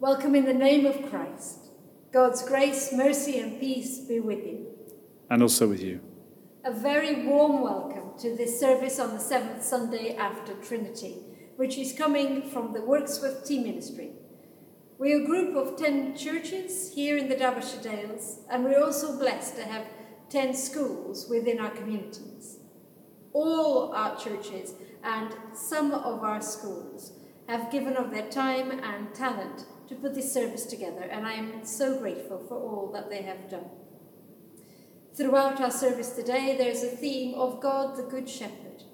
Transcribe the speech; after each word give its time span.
Welcome 0.00 0.36
in 0.36 0.44
the 0.44 0.54
name 0.54 0.86
of 0.86 1.10
Christ. 1.10 1.58
God's 2.12 2.46
grace, 2.46 2.92
mercy, 2.92 3.40
and 3.40 3.58
peace 3.58 3.98
be 3.98 4.20
with 4.20 4.44
you. 4.46 4.66
and 5.30 5.42
also 5.42 5.66
with 5.66 5.82
you. 5.82 6.00
A 6.64 6.72
very 6.72 7.26
warm 7.26 7.62
welcome 7.62 8.16
to 8.20 8.36
this 8.36 8.60
service 8.60 9.00
on 9.00 9.10
the 9.12 9.18
seventh 9.18 9.64
Sunday 9.64 10.14
after 10.14 10.54
Trinity, 10.54 11.16
which 11.56 11.76
is 11.76 11.92
coming 11.92 12.42
from 12.42 12.72
the 12.72 12.80
Wirksworth 12.80 13.44
Team 13.44 13.64
Ministry. 13.64 14.12
We're 14.98 15.22
a 15.22 15.26
group 15.26 15.56
of 15.56 15.76
10 15.76 16.16
churches 16.16 16.92
here 16.94 17.18
in 17.18 17.28
the 17.28 17.36
Derbyshire 17.36 17.82
Dales, 17.82 18.38
and 18.50 18.64
we're 18.64 18.82
also 18.82 19.18
blessed 19.18 19.56
to 19.56 19.64
have 19.64 19.86
10 20.30 20.54
schools 20.54 21.26
within 21.28 21.58
our 21.58 21.70
communities. 21.70 22.58
All 23.32 23.92
our 23.92 24.16
churches 24.16 24.74
and 25.02 25.34
some 25.54 25.92
of 25.92 26.22
our 26.22 26.40
schools 26.40 27.12
have 27.48 27.72
given 27.72 27.96
of 27.96 28.10
their 28.12 28.28
time 28.28 28.70
and 28.70 29.14
talent 29.14 29.64
to 29.88 29.94
put 29.94 30.14
this 30.14 30.32
service 30.32 30.66
together, 30.66 31.02
and 31.02 31.26
I 31.26 31.32
am 31.32 31.64
so 31.64 31.98
grateful 31.98 32.38
for 32.46 32.56
all 32.56 32.90
that 32.92 33.08
they 33.08 33.22
have 33.22 33.48
done. 33.50 33.70
Throughout 35.14 35.60
our 35.60 35.70
service 35.70 36.10
today, 36.10 36.56
there's 36.56 36.82
a 36.82 36.88
theme 36.88 37.34
of 37.34 37.60
God 37.60 37.96
the 37.96 38.02
Good 38.02 38.28
Shepherd, 38.28 38.84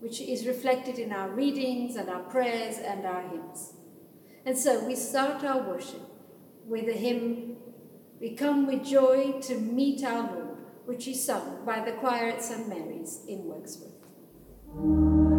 which 0.00 0.20
is 0.20 0.46
reflected 0.46 0.98
in 0.98 1.12
our 1.12 1.30
readings 1.30 1.96
and 1.96 2.08
our 2.10 2.22
prayers 2.24 2.78
and 2.78 3.06
our 3.06 3.22
hymns. 3.28 3.74
And 4.44 4.58
so 4.58 4.84
we 4.84 4.96
start 4.96 5.44
our 5.44 5.62
worship 5.62 6.02
with 6.66 6.86
the 6.86 6.92
hymn, 6.92 7.56
We 8.20 8.34
Come 8.34 8.66
with 8.66 8.84
Joy 8.84 9.40
to 9.42 9.58
Meet 9.58 10.04
Our 10.04 10.34
Lord, 10.34 10.58
which 10.84 11.06
is 11.06 11.24
sung 11.24 11.64
by 11.64 11.84
the 11.84 11.92
choir 11.92 12.28
at 12.28 12.42
St. 12.42 12.68
Mary's 12.68 13.20
in 13.28 13.44
Wirksworth. 13.44 15.29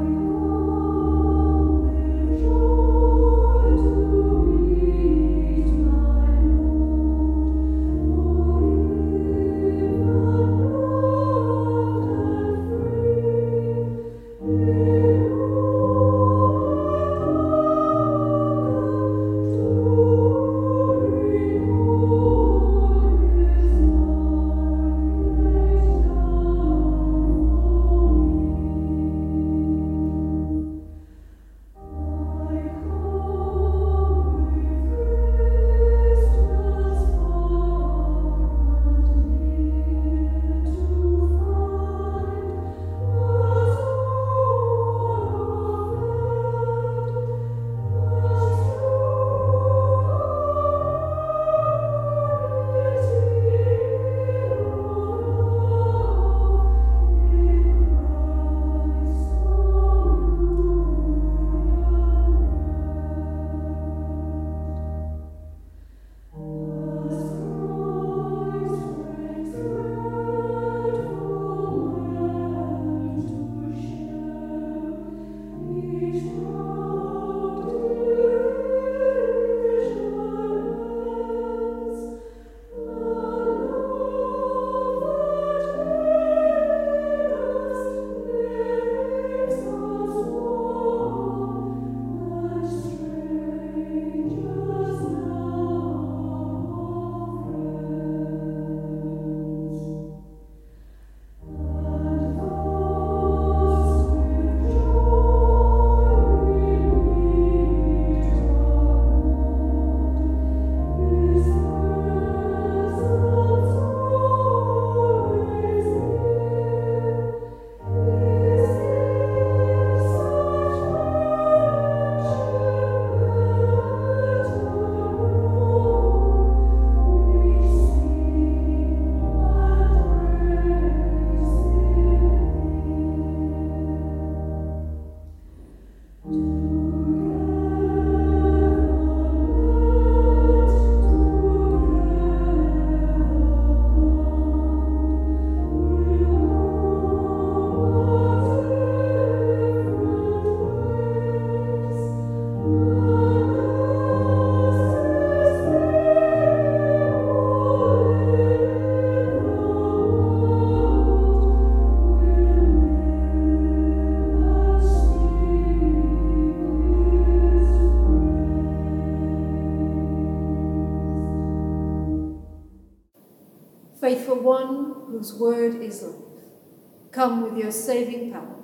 Your 177.72 177.80
saving 177.80 178.32
power 178.34 178.58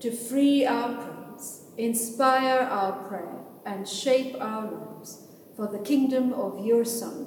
to 0.00 0.10
free 0.10 0.64
our 0.64 0.94
praise, 0.94 1.64
inspire 1.76 2.60
our 2.60 2.92
prayer, 3.06 3.44
and 3.66 3.86
shape 3.86 4.34
our 4.40 4.64
lives 4.70 5.26
for 5.54 5.66
the 5.66 5.78
kingdom 5.78 6.32
of 6.32 6.64
your 6.64 6.84
Son, 6.84 7.26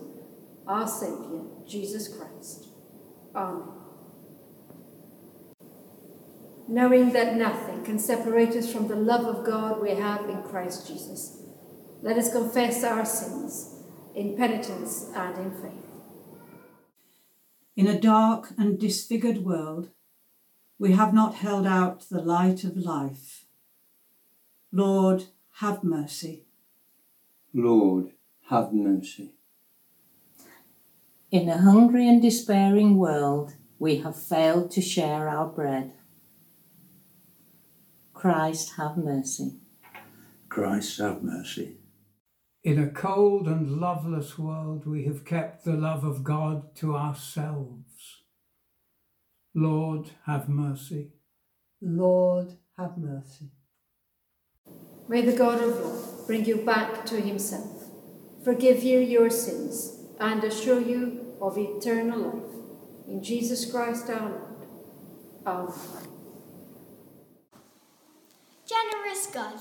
our 0.65 0.87
Saviour, 0.87 1.45
Jesus 1.67 2.07
Christ. 2.07 2.69
Amen. 3.35 3.67
Knowing 6.67 7.11
that 7.11 7.35
nothing 7.35 7.83
can 7.83 7.99
separate 7.99 8.55
us 8.55 8.71
from 8.71 8.87
the 8.87 8.95
love 8.95 9.25
of 9.25 9.45
God 9.45 9.79
we 9.81 9.91
have 9.91 10.27
in 10.27 10.41
Christ 10.41 10.87
Jesus, 10.87 11.43
let 12.01 12.17
us 12.17 12.31
confess 12.31 12.83
our 12.83 13.05
sins 13.05 13.83
in 14.15 14.35
penitence 14.35 15.11
and 15.15 15.37
in 15.37 15.51
faith. 15.61 15.91
In 17.75 17.85
a 17.85 17.99
dark 17.99 18.53
and 18.57 18.79
disfigured 18.79 19.39
world, 19.39 19.89
we 20.79 20.93
have 20.93 21.13
not 21.13 21.35
held 21.35 21.67
out 21.67 22.09
the 22.09 22.21
light 22.21 22.63
of 22.63 22.75
life. 22.77 23.45
Lord, 24.71 25.25
have 25.57 25.83
mercy. 25.83 26.45
Lord, 27.53 28.11
have 28.49 28.73
mercy. 28.73 29.33
In 31.31 31.49
a 31.49 31.57
hungry 31.57 32.07
and 32.07 32.21
despairing 32.21 32.97
world, 32.97 33.53
we 33.79 33.97
have 33.97 34.15
failed 34.15 34.71
to 34.71 34.81
share 34.81 35.27
our 35.27 35.47
bread. 35.47 35.93
Christ, 38.13 38.73
have 38.77 38.97
mercy. 38.97 39.57
Christ 40.49 40.99
have 40.99 41.23
mercy. 41.23 41.77
In 42.63 42.81
a 42.81 42.89
cold 42.89 43.47
and 43.47 43.81
loveless 43.81 44.39
world, 44.39 44.85
we 44.85 45.03
have 45.05 45.25
kept 45.25 45.65
the 45.65 45.73
love 45.73 46.03
of 46.03 46.23
God 46.23 46.75
to 46.75 46.95
ourselves. 46.95 47.92
Lord, 49.55 50.09
have 50.25 50.49
mercy. 50.49 51.11
Lord, 51.81 52.53
have 52.77 52.97
mercy. 52.97 53.51
May 55.07 55.21
the 55.21 55.37
God 55.37 55.61
of 55.61 55.79
love 55.79 56.27
bring 56.27 56.45
you 56.45 56.57
back 56.57 57.05
to 57.07 57.21
himself. 57.21 57.83
forgive 58.43 58.83
you 58.83 58.99
your 58.99 59.29
sins, 59.29 59.99
and 60.19 60.43
assure 60.43 60.81
you 60.81 61.35
of 61.41 61.57
eternal 61.57 62.19
life. 62.19 62.53
In 63.07 63.23
Jesus 63.23 63.69
Christ 63.69 64.09
our 64.09 64.29
Lord. 64.29 64.67
Amen. 65.45 65.73
Generous 68.65 69.27
God, 69.27 69.59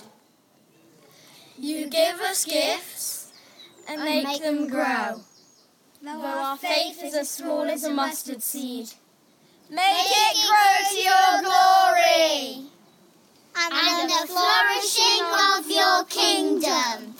you 1.59 1.89
give 1.89 2.21
us 2.21 2.45
gifts 2.45 3.33
and 3.89 4.03
make 4.03 4.41
them 4.43 4.69
grow. 4.69 5.21
Though 6.03 6.23
our 6.23 6.57
faith 6.57 7.03
is 7.03 7.15
as 7.15 7.31
small 7.31 7.63
as 7.63 7.85
a 7.85 7.93
mustard 7.93 8.43
seed, 8.43 8.91
make 9.73 9.85
it 9.85 10.37
grow 10.47 10.75
to 10.91 11.01
your 11.01 11.41
glory 11.41 12.69
and 13.57 14.11
the 14.11 14.27
flourishing 14.27 15.25
of 15.57 15.71
your 15.71 16.05
kingdom. 16.05 17.15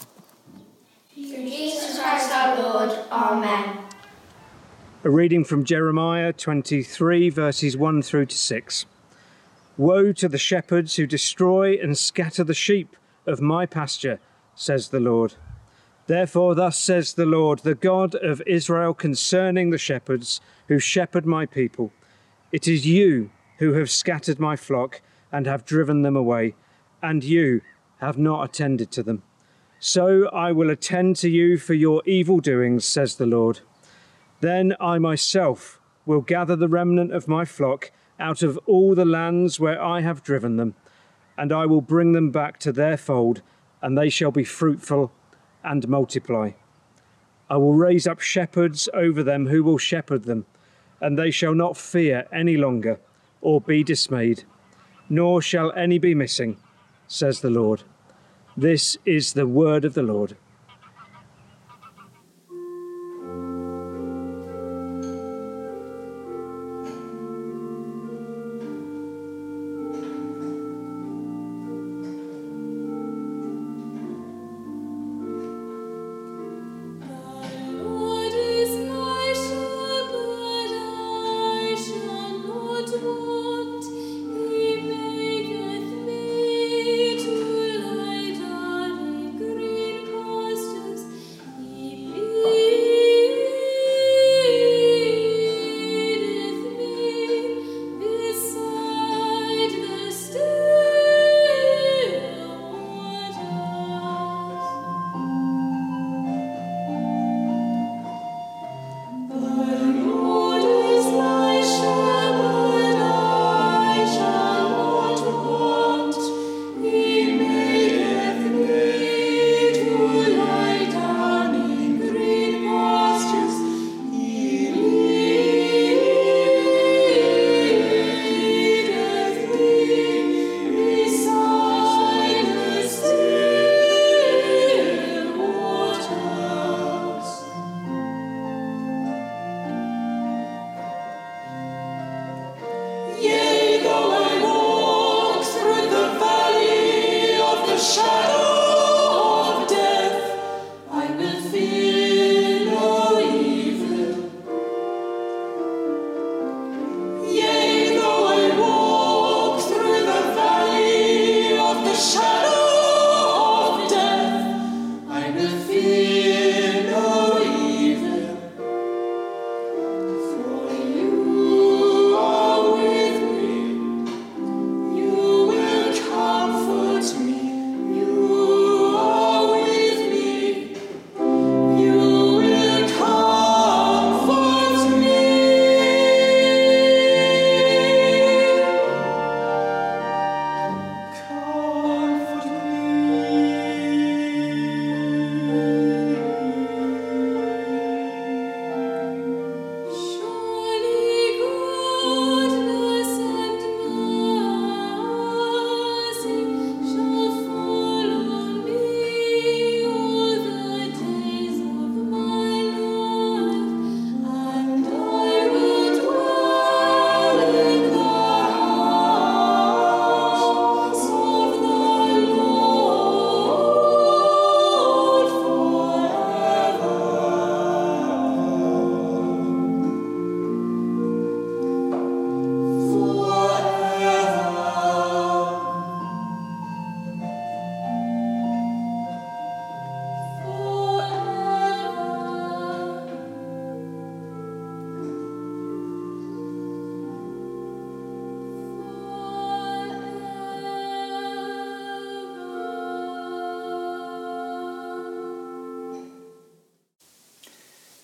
Through 1.15 1.49
Jesus 1.49 1.99
Christ 1.99 2.31
our 2.31 2.61
Lord. 2.61 2.91
Amen. 3.11 3.79
A 5.03 5.11
reading 5.11 5.45
from 5.45 5.65
Jeremiah 5.65 6.35
23, 6.35 7.31
verses 7.31 7.75
1 7.75 8.03
through 8.03 8.27
to 8.27 8.37
6. 8.37 8.85
Woe 9.79 10.13
to 10.13 10.29
the 10.29 10.37
shepherds 10.37 10.97
who 10.97 11.07
destroy 11.07 11.79
and 11.83 11.97
scatter 11.97 12.45
the 12.45 12.53
sheep 12.53 12.97
of 13.27 13.41
my 13.41 13.65
pasture, 13.65 14.21
says 14.55 14.89
the 14.89 15.01
Lord. 15.01 15.37
Therefore, 16.07 16.55
thus 16.55 16.77
says 16.77 17.15
the 17.15 17.25
Lord, 17.25 17.61
the 17.61 17.75
God 17.75 18.15
of 18.15 18.43
Israel, 18.47 18.93
concerning 18.93 19.71
the 19.71 19.79
shepherds 19.79 20.43
who 20.69 20.79
shepherd 20.79 21.25
my 21.25 21.47
people 21.47 21.93
It 22.53 22.69
is 22.69 22.87
you 22.87 23.31
who 23.59 23.73
have 23.73 23.91
scattered 23.91 24.39
my 24.39 24.57
flock 24.57 25.01
and 25.33 25.47
have 25.47 25.65
driven 25.65 26.03
them 26.03 26.17
away, 26.17 26.55
and 27.03 27.25
you 27.25 27.63
have 28.01 28.19
not 28.19 28.45
attended 28.45 28.91
to 28.93 29.03
them. 29.03 29.23
So 29.81 30.29
I 30.29 30.53
will 30.53 30.69
attend 30.69 31.17
to 31.17 31.31
you 31.31 31.57
for 31.57 31.73
your 31.73 32.03
evil 32.05 32.41
doings, 32.41 32.85
says 32.85 33.17
the 33.17 33.27
Lord. 33.27 33.61
Then 34.41 34.77
I 34.79 34.99
myself 34.99 35.81
will 36.05 36.21
gather 36.21 36.55
the 36.55 36.69
remnant 36.69 37.13
of 37.13 37.27
my 37.27 37.45
flock 37.47 37.91
out 38.21 38.43
of 38.43 38.59
all 38.67 38.95
the 38.95 39.05
lands 39.05 39.59
where 39.59 39.83
I 39.83 40.03
have 40.03 40.23
driven 40.23 40.57
them, 40.57 40.75
and 41.39 41.53
I 41.53 41.65
will 41.65 41.81
bring 41.81 42.13
them 42.13 42.31
back 42.31 42.59
to 42.61 42.73
their 42.73 42.99
fold, 42.99 43.41
and 43.81 43.97
they 43.97 44.11
shall 44.11 44.31
be 44.31 44.45
fruitful 44.45 45.11
and 45.65 45.89
multiply. 45.89 46.51
I 47.49 47.57
will 47.57 47.75
raise 47.75 48.07
up 48.07 48.21
shepherds 48.21 48.89
over 48.93 49.23
them 49.23 49.47
who 49.47 49.65
will 49.65 49.79
shepherd 49.79 50.25
them, 50.25 50.45
and 51.03 51.19
they 51.19 51.31
shall 51.31 51.55
not 51.55 51.77
fear 51.77 52.27
any 52.33 52.57
longer 52.57 52.99
or 53.43 53.61
be 53.61 53.83
dismayed, 53.85 54.45
nor 55.11 55.43
shall 55.43 55.73
any 55.73 55.99
be 55.99 56.15
missing, 56.15 56.57
says 57.09 57.41
the 57.41 57.51
Lord. 57.51 57.83
This 58.57 58.97
is 59.05 59.33
the 59.33 59.47
word 59.47 59.85
of 59.85 59.95
the 59.95 60.03
Lord. 60.03 60.37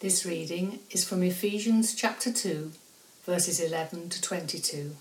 This 0.09 0.25
reading 0.25 0.79
is 0.91 1.07
from 1.07 1.23
Ephesians 1.23 1.95
chapter 1.95 2.33
2, 2.33 2.73
verses 3.27 3.61
11 3.61 4.09
to 4.09 4.23
22. 4.23 4.97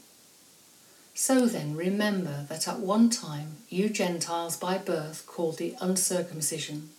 So 1.13 1.45
then, 1.45 1.77
remember 1.77 2.45
that 2.49 2.67
at 2.67 2.81
one 2.81 3.09
time 3.09 3.55
you 3.69 3.87
Gentiles 3.87 4.57
by 4.57 4.77
birth 4.77 5.25
called 5.25 5.59
the 5.59 5.75
uncircumcision, 5.79 6.89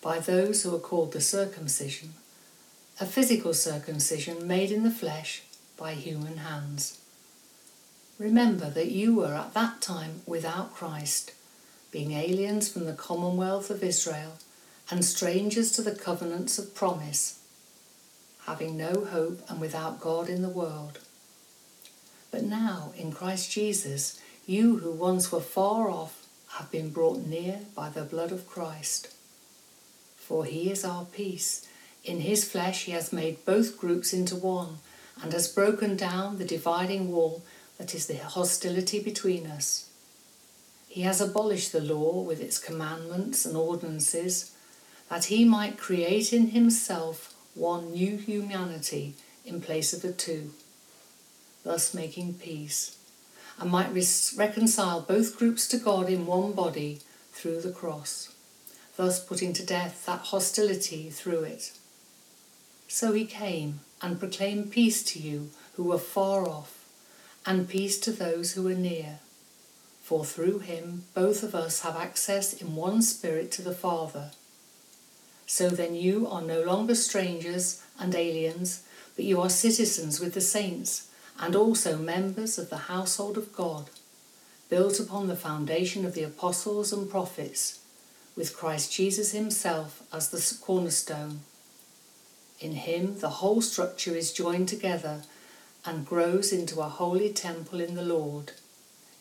by 0.00 0.18
those 0.18 0.62
who 0.62 0.74
are 0.74 0.78
called 0.78 1.12
the 1.12 1.20
circumcision, 1.20 2.14
a 2.98 3.04
physical 3.04 3.52
circumcision 3.52 4.48
made 4.48 4.70
in 4.70 4.82
the 4.82 4.90
flesh 4.90 5.42
by 5.76 5.92
human 5.92 6.38
hands. 6.38 7.00
Remember 8.18 8.70
that 8.70 8.92
you 8.92 9.14
were 9.14 9.34
at 9.34 9.52
that 9.52 9.82
time 9.82 10.22
without 10.24 10.72
Christ, 10.72 11.32
being 11.90 12.12
aliens 12.12 12.72
from 12.72 12.86
the 12.86 12.94
commonwealth 12.94 13.68
of 13.68 13.84
Israel 13.84 14.38
and 14.90 15.04
strangers 15.04 15.70
to 15.72 15.82
the 15.82 15.94
covenants 15.94 16.58
of 16.58 16.74
promise, 16.74 17.40
having 18.46 18.76
no 18.76 19.04
hope 19.04 19.40
and 19.48 19.60
without 19.60 20.00
God 20.00 20.28
in 20.28 20.42
the 20.42 20.48
world. 20.48 20.98
But 22.30 22.42
now, 22.42 22.92
in 22.96 23.12
Christ 23.12 23.50
Jesus, 23.50 24.20
you 24.46 24.78
who 24.78 24.90
once 24.90 25.30
were 25.30 25.40
far 25.40 25.90
off 25.90 26.26
have 26.56 26.70
been 26.70 26.90
brought 26.90 27.26
near 27.26 27.60
by 27.74 27.88
the 27.88 28.02
blood 28.02 28.32
of 28.32 28.48
Christ. 28.48 29.08
For 30.16 30.44
he 30.44 30.70
is 30.70 30.84
our 30.84 31.04
peace. 31.04 31.66
In 32.04 32.20
his 32.20 32.44
flesh 32.44 32.84
he 32.84 32.92
has 32.92 33.12
made 33.12 33.44
both 33.44 33.78
groups 33.78 34.12
into 34.12 34.34
one 34.34 34.78
and 35.22 35.32
has 35.32 35.46
broken 35.46 35.96
down 35.96 36.38
the 36.38 36.44
dividing 36.44 37.12
wall 37.12 37.42
that 37.78 37.94
is 37.94 38.06
the 38.06 38.16
hostility 38.16 38.98
between 38.98 39.46
us. 39.46 39.88
He 40.88 41.02
has 41.02 41.20
abolished 41.20 41.72
the 41.72 41.80
law 41.80 42.20
with 42.20 42.40
its 42.40 42.58
commandments 42.58 43.46
and 43.46 43.56
ordinances, 43.56 44.52
that 45.08 45.26
he 45.26 45.44
might 45.44 45.78
create 45.78 46.32
in 46.32 46.48
himself 46.48 47.31
one 47.54 47.92
new 47.92 48.16
humanity 48.16 49.14
in 49.44 49.60
place 49.60 49.92
of 49.92 50.02
the 50.02 50.12
two, 50.12 50.50
thus 51.64 51.92
making 51.92 52.34
peace, 52.34 52.96
and 53.58 53.70
might 53.70 53.92
reconcile 54.36 55.00
both 55.00 55.38
groups 55.38 55.68
to 55.68 55.76
God 55.76 56.08
in 56.08 56.26
one 56.26 56.52
body 56.52 57.00
through 57.32 57.60
the 57.60 57.72
cross, 57.72 58.34
thus 58.96 59.22
putting 59.24 59.52
to 59.52 59.66
death 59.66 60.06
that 60.06 60.20
hostility 60.20 61.10
through 61.10 61.42
it. 61.42 61.72
So 62.88 63.12
he 63.12 63.24
came 63.24 63.80
and 64.00 64.18
proclaimed 64.18 64.70
peace 64.70 65.02
to 65.04 65.18
you 65.18 65.50
who 65.74 65.84
were 65.84 65.98
far 65.98 66.48
off, 66.48 66.78
and 67.44 67.68
peace 67.68 67.98
to 68.00 68.12
those 68.12 68.52
who 68.52 68.62
were 68.62 68.74
near. 68.74 69.18
For 70.02 70.24
through 70.24 70.60
him 70.60 71.04
both 71.14 71.42
of 71.42 71.54
us 71.54 71.80
have 71.80 71.96
access 71.96 72.52
in 72.52 72.76
one 72.76 73.02
spirit 73.02 73.50
to 73.52 73.62
the 73.62 73.74
Father. 73.74 74.30
So 75.46 75.68
then 75.68 75.94
you 75.94 76.26
are 76.28 76.42
no 76.42 76.62
longer 76.62 76.94
strangers 76.94 77.82
and 77.98 78.14
aliens, 78.14 78.82
but 79.16 79.24
you 79.24 79.40
are 79.40 79.50
citizens 79.50 80.20
with 80.20 80.34
the 80.34 80.40
saints, 80.40 81.08
and 81.38 81.54
also 81.56 81.96
members 81.96 82.58
of 82.58 82.70
the 82.70 82.88
household 82.88 83.36
of 83.36 83.52
God, 83.52 83.90
built 84.70 84.98
upon 85.00 85.28
the 85.28 85.36
foundation 85.36 86.04
of 86.04 86.14
the 86.14 86.22
apostles 86.22 86.92
and 86.92 87.10
prophets, 87.10 87.80
with 88.36 88.56
Christ 88.56 88.92
Jesus 88.92 89.32
himself 89.32 90.02
as 90.12 90.30
the 90.30 90.64
cornerstone. 90.64 91.40
In 92.60 92.72
him 92.72 93.18
the 93.18 93.28
whole 93.40 93.60
structure 93.60 94.14
is 94.14 94.32
joined 94.32 94.68
together 94.68 95.22
and 95.84 96.06
grows 96.06 96.52
into 96.52 96.80
a 96.80 96.88
holy 96.88 97.30
temple 97.32 97.80
in 97.80 97.94
the 97.94 98.04
Lord, 98.04 98.52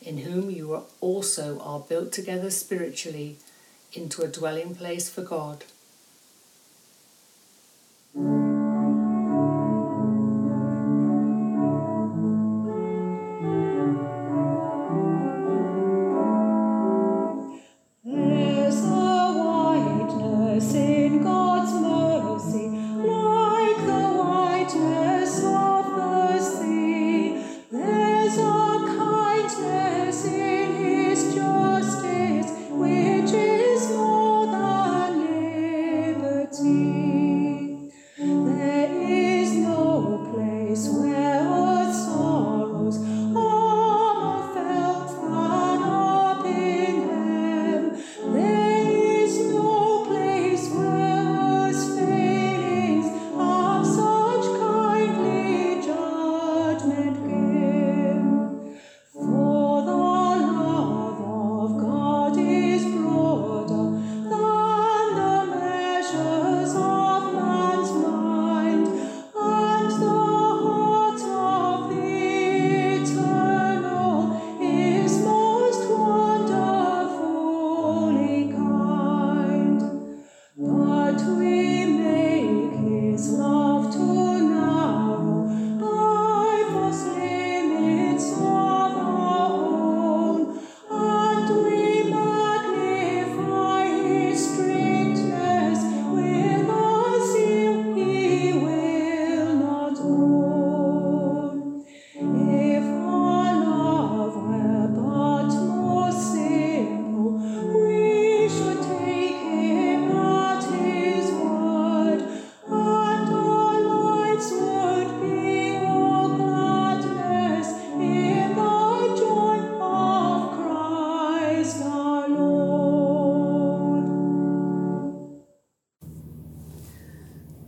in 0.01 0.19
whom 0.19 0.49
you 0.49 0.83
also 1.01 1.59
are 1.59 1.79
built 1.79 2.11
together 2.11 2.51
spiritually 2.51 3.37
into 3.93 4.21
a 4.21 4.27
dwelling 4.27 4.75
place 4.75 5.09
for 5.09 5.23
God. 5.23 5.65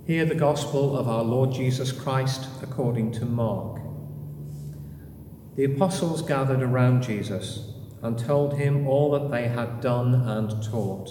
Hear 0.06 0.26
the 0.26 0.36
gospel 0.36 0.98
of 0.98 1.08
our 1.08 1.24
Lord 1.24 1.54
Jesus 1.54 1.94
Christ 1.94 2.50
according 2.62 3.14
to 3.14 3.26
Mark. 3.26 3.80
The 5.56 5.64
apostles 5.64 6.22
gathered 6.22 6.62
around 6.62 7.04
Jesus 7.04 7.72
and 8.02 8.20
told 8.20 8.58
him 8.58 8.86
all 8.86 9.12
that 9.12 9.32
they 9.32 9.48
had 9.48 9.80
done 9.80 10.14
and 10.14 10.62
taught. 10.62 11.10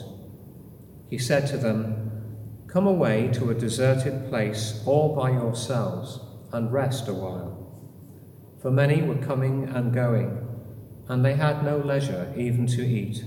He 1.09 1.17
said 1.17 1.47
to 1.47 1.57
them, 1.57 2.67
Come 2.67 2.87
away 2.87 3.29
to 3.33 3.49
a 3.49 3.55
deserted 3.55 4.29
place 4.29 4.83
all 4.85 5.17
by 5.17 5.31
yourselves 5.31 6.21
and 6.53 6.71
rest 6.71 7.09
a 7.09 7.15
while. 7.15 7.73
For 8.61 8.71
many 8.71 9.01
were 9.01 9.15
coming 9.15 9.71
and 9.71 9.95
going, 9.95 10.47
and 11.09 11.25
they 11.25 11.37
had 11.37 11.65
no 11.65 11.79
leisure 11.79 12.31
even 12.37 12.67
to 12.67 12.83
eat. 12.83 13.25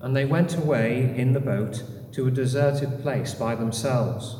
And 0.00 0.16
they 0.16 0.24
went 0.24 0.56
away 0.56 1.14
in 1.16 1.32
the 1.32 1.38
boat 1.38 1.84
to 2.12 2.26
a 2.26 2.30
deserted 2.30 3.00
place 3.02 3.34
by 3.34 3.54
themselves. 3.54 4.36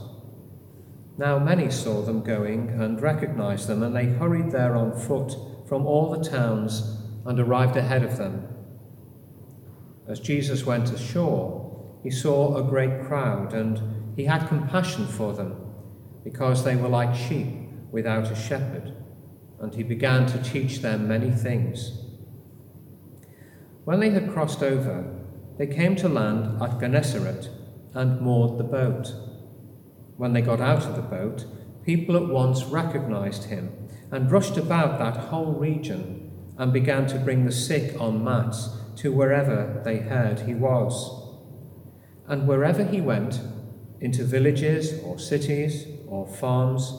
Now 1.19 1.39
many 1.39 1.71
saw 1.71 2.03
them 2.03 2.23
going 2.23 2.71
and 2.71 3.01
recognized 3.01 3.67
them, 3.67 3.83
and 3.83 3.95
they 3.95 4.07
hurried 4.07 4.51
there 4.51 4.77
on 4.77 4.99
foot 4.99 5.35
from 5.69 5.87
all 5.87 6.11
the 6.11 6.29
towns 6.29 6.99
and 7.25 7.39
arrived 7.39 7.77
ahead 7.77 8.03
of 8.03 8.17
them. 8.17 8.49
As 10.09 10.21
Jesus 10.21 10.67
went 10.67 10.93
ashore, 10.93 11.99
he 12.03 12.11
saw 12.11 12.57
a 12.57 12.69
great 12.69 13.05
crowd, 13.07 13.53
and 13.55 13.81
he 14.17 14.25
had 14.25 14.49
compassion 14.49 15.07
for 15.07 15.33
them, 15.33 15.57
because 16.25 16.65
they 16.65 16.77
were 16.77 16.89
like 16.89 17.15
sheep 17.15 17.47
without 17.91 18.31
a 18.31 18.35
shepherd, 18.35 18.95
and 19.61 19.75
he 19.75 19.83
began 19.83 20.27
to 20.27 20.43
teach 20.43 20.81
them 20.81 21.07
many 21.07 21.31
things. 21.31 21.99
When 23.85 24.01
they 24.01 24.11
had 24.11 24.33
crossed 24.33 24.63
over, 24.63 25.05
they 25.59 25.67
came 25.67 25.95
to 25.97 26.09
land 26.09 26.61
at 26.63 26.81
Gennesaret 26.81 27.49
and 27.95 28.21
moored 28.21 28.59
the 28.59 28.65
boat. 28.65 29.15
When 30.17 30.33
they 30.33 30.41
got 30.41 30.61
out 30.61 30.85
of 30.85 30.97
the 30.97 31.03
boat, 31.03 31.47
people 31.85 32.17
at 32.17 32.29
once 32.29 32.65
recognized 32.65 33.45
him 33.45 33.89
and 34.11 34.31
rushed 34.31 34.57
about 34.57 34.99
that 34.99 35.29
whole 35.29 35.53
region 35.53 36.31
and 36.59 36.73
began 36.73 37.07
to 37.09 37.19
bring 37.19 37.45
the 37.45 37.53
sick 37.53 38.01
on 38.01 38.23
mats 38.23 38.71
to 38.97 39.13
wherever 39.13 39.81
they 39.85 39.99
heard 39.99 40.41
he 40.41 40.55
was. 40.55 41.21
And 42.29 42.47
wherever 42.47 42.85
he 42.85 43.01
went, 43.01 43.41
into 44.03 44.25
villages 44.25 45.01
or 45.05 45.17
cities 45.17 45.87
or 46.09 46.27
farms, 46.27 46.93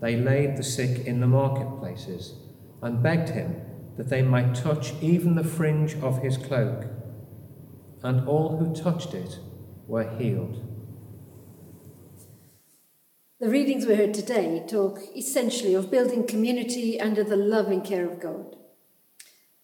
they 0.00 0.16
laid 0.16 0.56
the 0.56 0.62
sick 0.62 1.06
in 1.06 1.20
the 1.20 1.26
marketplaces 1.26 2.34
and 2.80 3.02
begged 3.02 3.28
him 3.28 3.60
that 3.98 4.08
they 4.08 4.22
might 4.22 4.54
touch 4.54 4.94
even 5.02 5.34
the 5.34 5.44
fringe 5.44 5.94
of 5.96 6.22
his 6.22 6.38
cloak. 6.38 6.86
And 8.02 8.26
all 8.26 8.56
who 8.56 8.74
touched 8.74 9.12
it 9.12 9.38
were 9.90 10.08
healed. 10.18 10.56
The 13.40 13.48
readings 13.48 13.86
we 13.86 13.96
heard 13.96 14.14
today 14.14 14.64
talk 14.68 15.00
essentially 15.16 15.74
of 15.74 15.90
building 15.90 16.28
community 16.28 17.00
under 17.00 17.24
the 17.24 17.36
loving 17.36 17.80
care 17.80 18.08
of 18.08 18.20
God. 18.20 18.54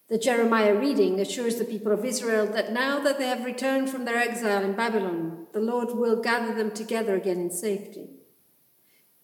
The 0.09 0.17
Jeremiah 0.17 0.75
reading 0.75 1.21
assures 1.21 1.55
the 1.55 1.65
people 1.65 1.93
of 1.93 2.03
Israel 2.03 2.45
that 2.47 2.73
now 2.73 2.99
that 2.99 3.19
they 3.19 3.27
have 3.27 3.45
returned 3.45 3.89
from 3.89 4.03
their 4.03 4.17
exile 4.17 4.63
in 4.63 4.73
Babylon, 4.73 5.47
the 5.53 5.61
Lord 5.61 5.91
will 5.91 6.21
gather 6.21 6.53
them 6.53 6.71
together 6.71 7.15
again 7.15 7.39
in 7.39 7.51
safety. 7.51 8.09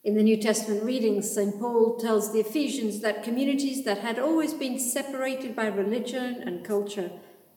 In 0.06 0.16
the 0.16 0.24
New 0.24 0.42
Testament 0.42 0.84
readings, 0.84 1.30
St. 1.30 1.60
Paul 1.60 1.98
tells 1.98 2.32
the 2.32 2.40
Ephesians 2.40 3.02
that 3.02 3.24
communities 3.24 3.84
that 3.84 4.00
had 4.00 4.20
always 4.20 4.54
been 4.54 4.80
separated 4.80 5.54
by 5.54 5.68
religion 5.68 6.42
and 6.46 6.66
culture 6.66 7.12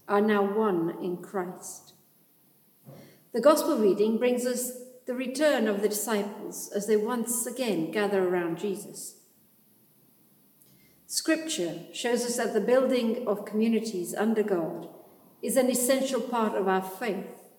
are 0.08 0.20
now 0.20 0.42
one 0.42 0.96
in 1.00 1.18
Christ. 1.18 1.95
The 3.36 3.42
Gospel 3.42 3.76
reading 3.76 4.16
brings 4.16 4.46
us 4.46 4.72
the 5.04 5.12
return 5.12 5.68
of 5.68 5.82
the 5.82 5.90
disciples 5.90 6.72
as 6.74 6.86
they 6.86 6.96
once 6.96 7.44
again 7.44 7.90
gather 7.90 8.26
around 8.26 8.56
Jesus. 8.56 9.16
Scripture 11.06 11.80
shows 11.92 12.24
us 12.24 12.38
that 12.38 12.54
the 12.54 12.62
building 12.62 13.28
of 13.28 13.44
communities 13.44 14.14
under 14.14 14.42
God 14.42 14.88
is 15.42 15.58
an 15.58 15.68
essential 15.68 16.22
part 16.22 16.54
of 16.54 16.66
our 16.66 16.80
faith. 16.80 17.50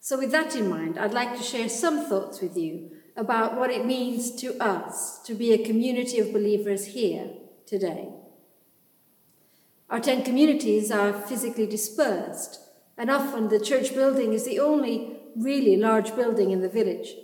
So, 0.00 0.16
with 0.16 0.30
that 0.30 0.56
in 0.56 0.70
mind, 0.70 0.96
I'd 0.96 1.12
like 1.12 1.36
to 1.36 1.42
share 1.42 1.68
some 1.68 2.06
thoughts 2.06 2.40
with 2.40 2.56
you 2.56 2.90
about 3.18 3.58
what 3.58 3.68
it 3.68 3.84
means 3.84 4.34
to 4.36 4.56
us 4.64 5.18
to 5.24 5.34
be 5.34 5.52
a 5.52 5.62
community 5.62 6.20
of 6.20 6.32
believers 6.32 6.86
here 6.86 7.28
today. 7.66 8.08
Our 9.90 10.00
ten 10.00 10.24
communities 10.24 10.90
are 10.90 11.12
physically 11.12 11.66
dispersed, 11.66 12.60
and 13.00 13.10
often 13.10 13.48
the 13.48 13.58
church 13.58 13.94
building 13.94 14.34
is 14.34 14.44
the 14.44 14.60
only 14.60 15.16
really 15.34 15.74
large 15.74 16.14
building 16.14 16.50
in 16.50 16.60
the 16.60 16.68
village. 16.68 17.14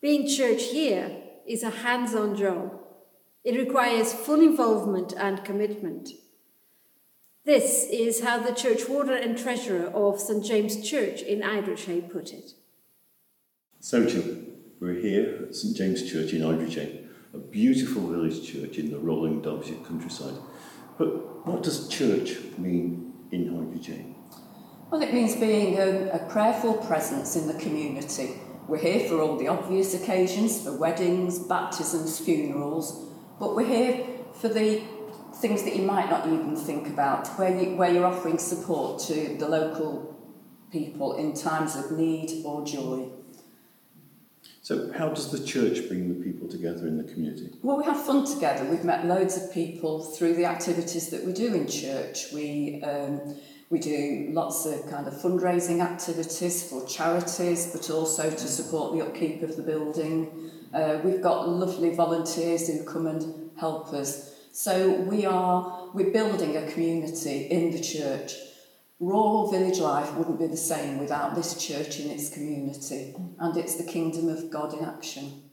Being 0.00 0.26
church 0.26 0.64
here 0.70 1.18
is 1.46 1.62
a 1.62 1.70
hands 1.70 2.16
on 2.16 2.36
job. 2.36 2.80
It 3.44 3.56
requires 3.56 4.12
full 4.12 4.40
involvement 4.40 5.12
and 5.16 5.44
commitment. 5.44 6.10
This 7.44 7.86
is 7.92 8.24
how 8.24 8.38
the 8.38 8.54
church 8.54 8.88
warden 8.88 9.22
and 9.22 9.38
treasurer 9.38 9.86
of 9.86 10.20
St 10.20 10.44
James 10.44 10.74
Church 10.88 11.22
in 11.22 11.42
Idridgehay 11.42 12.10
put 12.10 12.32
it. 12.32 12.50
So, 13.78 14.04
too, 14.04 14.52
we're 14.80 15.00
here 15.00 15.46
at 15.46 15.54
St 15.54 15.76
James 15.76 16.10
Church 16.10 16.32
in 16.32 16.40
Idridgehay, 16.42 17.06
a 17.34 17.38
beautiful 17.38 18.08
village 18.08 18.44
church 18.44 18.78
in 18.78 18.90
the 18.90 18.98
rolling 18.98 19.42
Derbyshire 19.42 19.84
countryside. 19.86 20.34
But 20.98 21.46
what 21.46 21.62
does 21.62 21.88
church 21.88 22.38
mean 22.58 23.12
in 23.30 23.48
Idridgehay? 23.48 24.11
Well, 24.92 25.00
it 25.00 25.14
means 25.14 25.34
being 25.36 25.78
a, 25.78 26.10
a 26.10 26.18
prayerful 26.28 26.74
presence 26.74 27.34
in 27.34 27.46
the 27.46 27.54
community. 27.54 28.34
We're 28.68 28.76
here 28.76 29.08
for 29.08 29.22
all 29.22 29.38
the 29.38 29.48
obvious 29.48 29.94
occasions, 29.94 30.62
for 30.62 30.76
weddings, 30.76 31.38
baptisms, 31.38 32.18
funerals, 32.18 33.02
but 33.40 33.56
we're 33.56 33.66
here 33.66 34.06
for 34.34 34.50
the 34.50 34.82
things 35.36 35.62
that 35.62 35.76
you 35.76 35.82
might 35.84 36.10
not 36.10 36.26
even 36.26 36.54
think 36.56 36.88
about, 36.88 37.26
where, 37.38 37.58
you, 37.58 37.74
where 37.74 37.90
you're 37.90 38.04
offering 38.04 38.36
support 38.36 39.00
to 39.04 39.34
the 39.38 39.48
local 39.48 40.14
people 40.70 41.16
in 41.16 41.32
times 41.32 41.74
of 41.74 41.92
need 41.92 42.42
or 42.44 42.62
joy. 42.62 43.08
So, 44.60 44.92
how 44.92 45.08
does 45.08 45.32
the 45.32 45.42
church 45.42 45.88
bring 45.88 46.10
the 46.10 46.22
people 46.22 46.48
together 46.48 46.86
in 46.86 46.98
the 46.98 47.10
community? 47.10 47.48
Well, 47.62 47.78
we 47.78 47.84
have 47.84 48.04
fun 48.04 48.26
together. 48.26 48.66
We've 48.66 48.84
met 48.84 49.06
loads 49.06 49.38
of 49.38 49.54
people 49.54 50.02
through 50.02 50.34
the 50.34 50.44
activities 50.44 51.08
that 51.08 51.24
we 51.24 51.32
do 51.32 51.54
in 51.54 51.66
church. 51.66 52.30
We 52.32 52.82
um, 52.82 53.36
we 53.72 53.78
do 53.78 54.28
lots 54.32 54.66
of 54.66 54.86
kind 54.90 55.08
of 55.08 55.14
fundraising 55.14 55.80
activities 55.80 56.68
for 56.68 56.86
charities, 56.86 57.70
but 57.72 57.88
also 57.88 58.28
to 58.28 58.46
support 58.46 58.92
the 58.92 59.00
upkeep 59.00 59.42
of 59.42 59.56
the 59.56 59.62
building. 59.62 60.50
Uh, 60.74 60.98
we've 61.02 61.22
got 61.22 61.48
lovely 61.48 61.94
volunteers 61.94 62.68
who 62.68 62.84
come 62.84 63.06
and 63.06 63.50
help 63.58 63.94
us. 63.94 64.34
So 64.52 64.92
we 64.92 65.24
are 65.24 65.88
we're 65.94 66.10
building 66.10 66.54
a 66.58 66.70
community 66.70 67.46
in 67.46 67.70
the 67.70 67.80
church. 67.80 68.34
Rural 69.00 69.50
village 69.50 69.78
life 69.78 70.12
wouldn't 70.16 70.38
be 70.38 70.48
the 70.48 70.56
same 70.56 70.98
without 70.98 71.34
this 71.34 71.54
church 71.54 71.98
in 71.98 72.10
its 72.10 72.28
community, 72.28 73.14
and 73.38 73.56
it's 73.56 73.76
the 73.76 73.90
kingdom 73.90 74.28
of 74.28 74.50
God 74.50 74.74
in 74.74 74.84
action. 74.84 75.44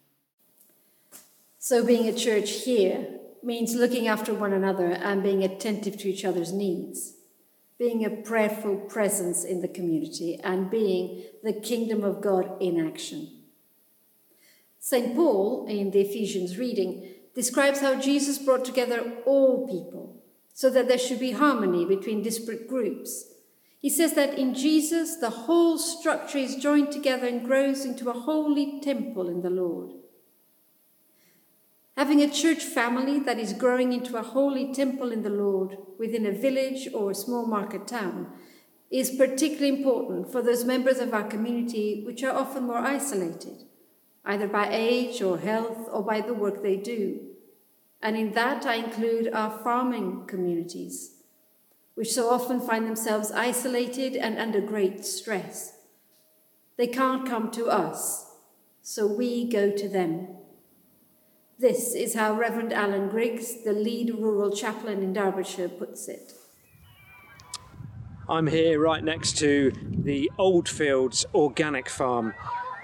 So, 1.58 1.86
being 1.86 2.06
a 2.10 2.14
church 2.14 2.66
here 2.66 3.08
means 3.42 3.76
looking 3.76 4.10
after 4.10 4.34
one 4.34 4.52
another 4.52 4.92
and 4.92 5.24
being 5.24 5.42
attentive 5.42 5.98
to 6.00 6.10
each 6.10 6.26
other's 6.26 6.52
needs 6.52 7.14
being 7.80 8.04
a 8.06 8.10
prayerful 8.10 8.76
presence 8.76 9.46
in 9.46 9.62
the 9.62 9.68
community, 9.68 10.38
and 10.44 10.70
being 10.70 11.24
the 11.42 11.54
kingdom 11.54 12.04
of 12.04 12.22
God 12.22 12.62
in 12.62 12.86
action. 12.86 13.32
St. 14.80 15.16
Paul, 15.16 15.66
in 15.68 15.92
the 15.92 16.02
Ephesians 16.02 16.58
reading, 16.58 17.08
describes 17.34 17.80
how 17.80 18.00
Jesus 18.00 18.38
brought 18.38 18.66
together 18.66 19.14
all 19.26 19.66
people 19.68 20.22
so 20.54 20.70
that 20.70 20.90
there 20.90 20.98
should 20.98 21.22
be 21.22 21.32
harmony 21.32 21.86
between 21.86 22.22
disparate 22.22 22.68
groups. 22.68 23.26
He 23.80 23.90
says 23.90 24.14
that 24.16 24.38
in 24.38 24.54
Jesus, 24.54 25.16
the 25.16 25.30
whole 25.30 25.78
structure 25.78 26.38
is 26.38 26.58
joined 26.58 26.92
together 26.92 27.28
and 27.28 27.46
grows 27.46 27.86
into 27.86 28.10
a 28.10 28.20
holy 28.20 28.82
temple 28.82 29.30
in 29.30 29.42
the 29.42 29.50
Lord. 29.50 29.92
Having 32.00 32.22
a 32.22 32.30
church 32.30 32.64
family 32.64 33.20
that 33.20 33.40
is 33.40 33.52
growing 33.52 33.92
into 33.92 34.16
a 34.16 34.24
holy 34.24 34.74
temple 34.74 35.12
in 35.12 35.22
the 35.22 35.30
Lord 35.30 35.76
within 35.98 36.26
a 36.26 36.32
village 36.32 36.88
or 36.94 37.12
a 37.12 37.14
small 37.14 37.46
market 37.46 37.90
town 37.90 38.32
is 38.90 39.18
particularly 39.18 39.78
important 39.80 40.32
for 40.32 40.42
those 40.42 40.64
members 40.64 41.00
of 41.00 41.14
our 41.14 41.28
community 41.28 42.02
which 42.06 42.24
are 42.24 42.32
often 42.32 42.68
more 42.68 42.78
isolated, 42.78 43.66
either 44.24 44.48
by 44.48 44.70
age 44.72 45.22
or 45.22 45.40
health 45.40 45.90
or 45.92 46.02
by 46.02 46.22
the 46.22 46.34
work 46.34 46.64
they 46.64 46.78
do. 46.78 47.20
And 48.02 48.16
in 48.16 48.32
that, 48.32 48.66
I 48.66 48.76
include 48.76 49.34
our 49.34 49.60
farming 49.62 50.24
communities, 50.26 51.16
which 51.96 52.14
so 52.14 52.30
often 52.30 52.62
find 52.62 52.88
themselves 52.88 53.30
isolated 53.30 54.16
and 54.16 54.40
under 54.40 54.62
great 54.62 55.04
stress. 55.04 55.74
They 56.78 56.88
can't 56.88 57.28
come 57.28 57.52
to 57.52 57.66
us, 57.66 58.38
so 58.82 59.06
we 59.06 59.50
go 59.50 59.70
to 59.72 59.90
them. 59.90 60.39
This 61.60 61.94
is 61.94 62.14
how 62.14 62.36
Reverend 62.36 62.72
Alan 62.72 63.10
Griggs, 63.10 63.66
the 63.66 63.74
lead 63.74 64.16
rural 64.18 64.50
chaplain 64.50 65.04
in 65.04 65.12
Derbyshire, 65.12 65.68
puts 65.68 66.08
it. 66.08 66.32
I'm 68.30 68.48
here 68.48 68.80
right 68.80 69.04
next 69.04 69.38
to 69.40 69.74
the 69.82 70.32
Oldfields 70.38 71.26
Organic 71.36 71.90
Farm 71.90 72.34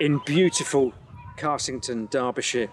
in 0.02 0.20
beautiful 0.26 0.92
Carsington, 1.38 2.10
Derbyshire. 2.10 2.68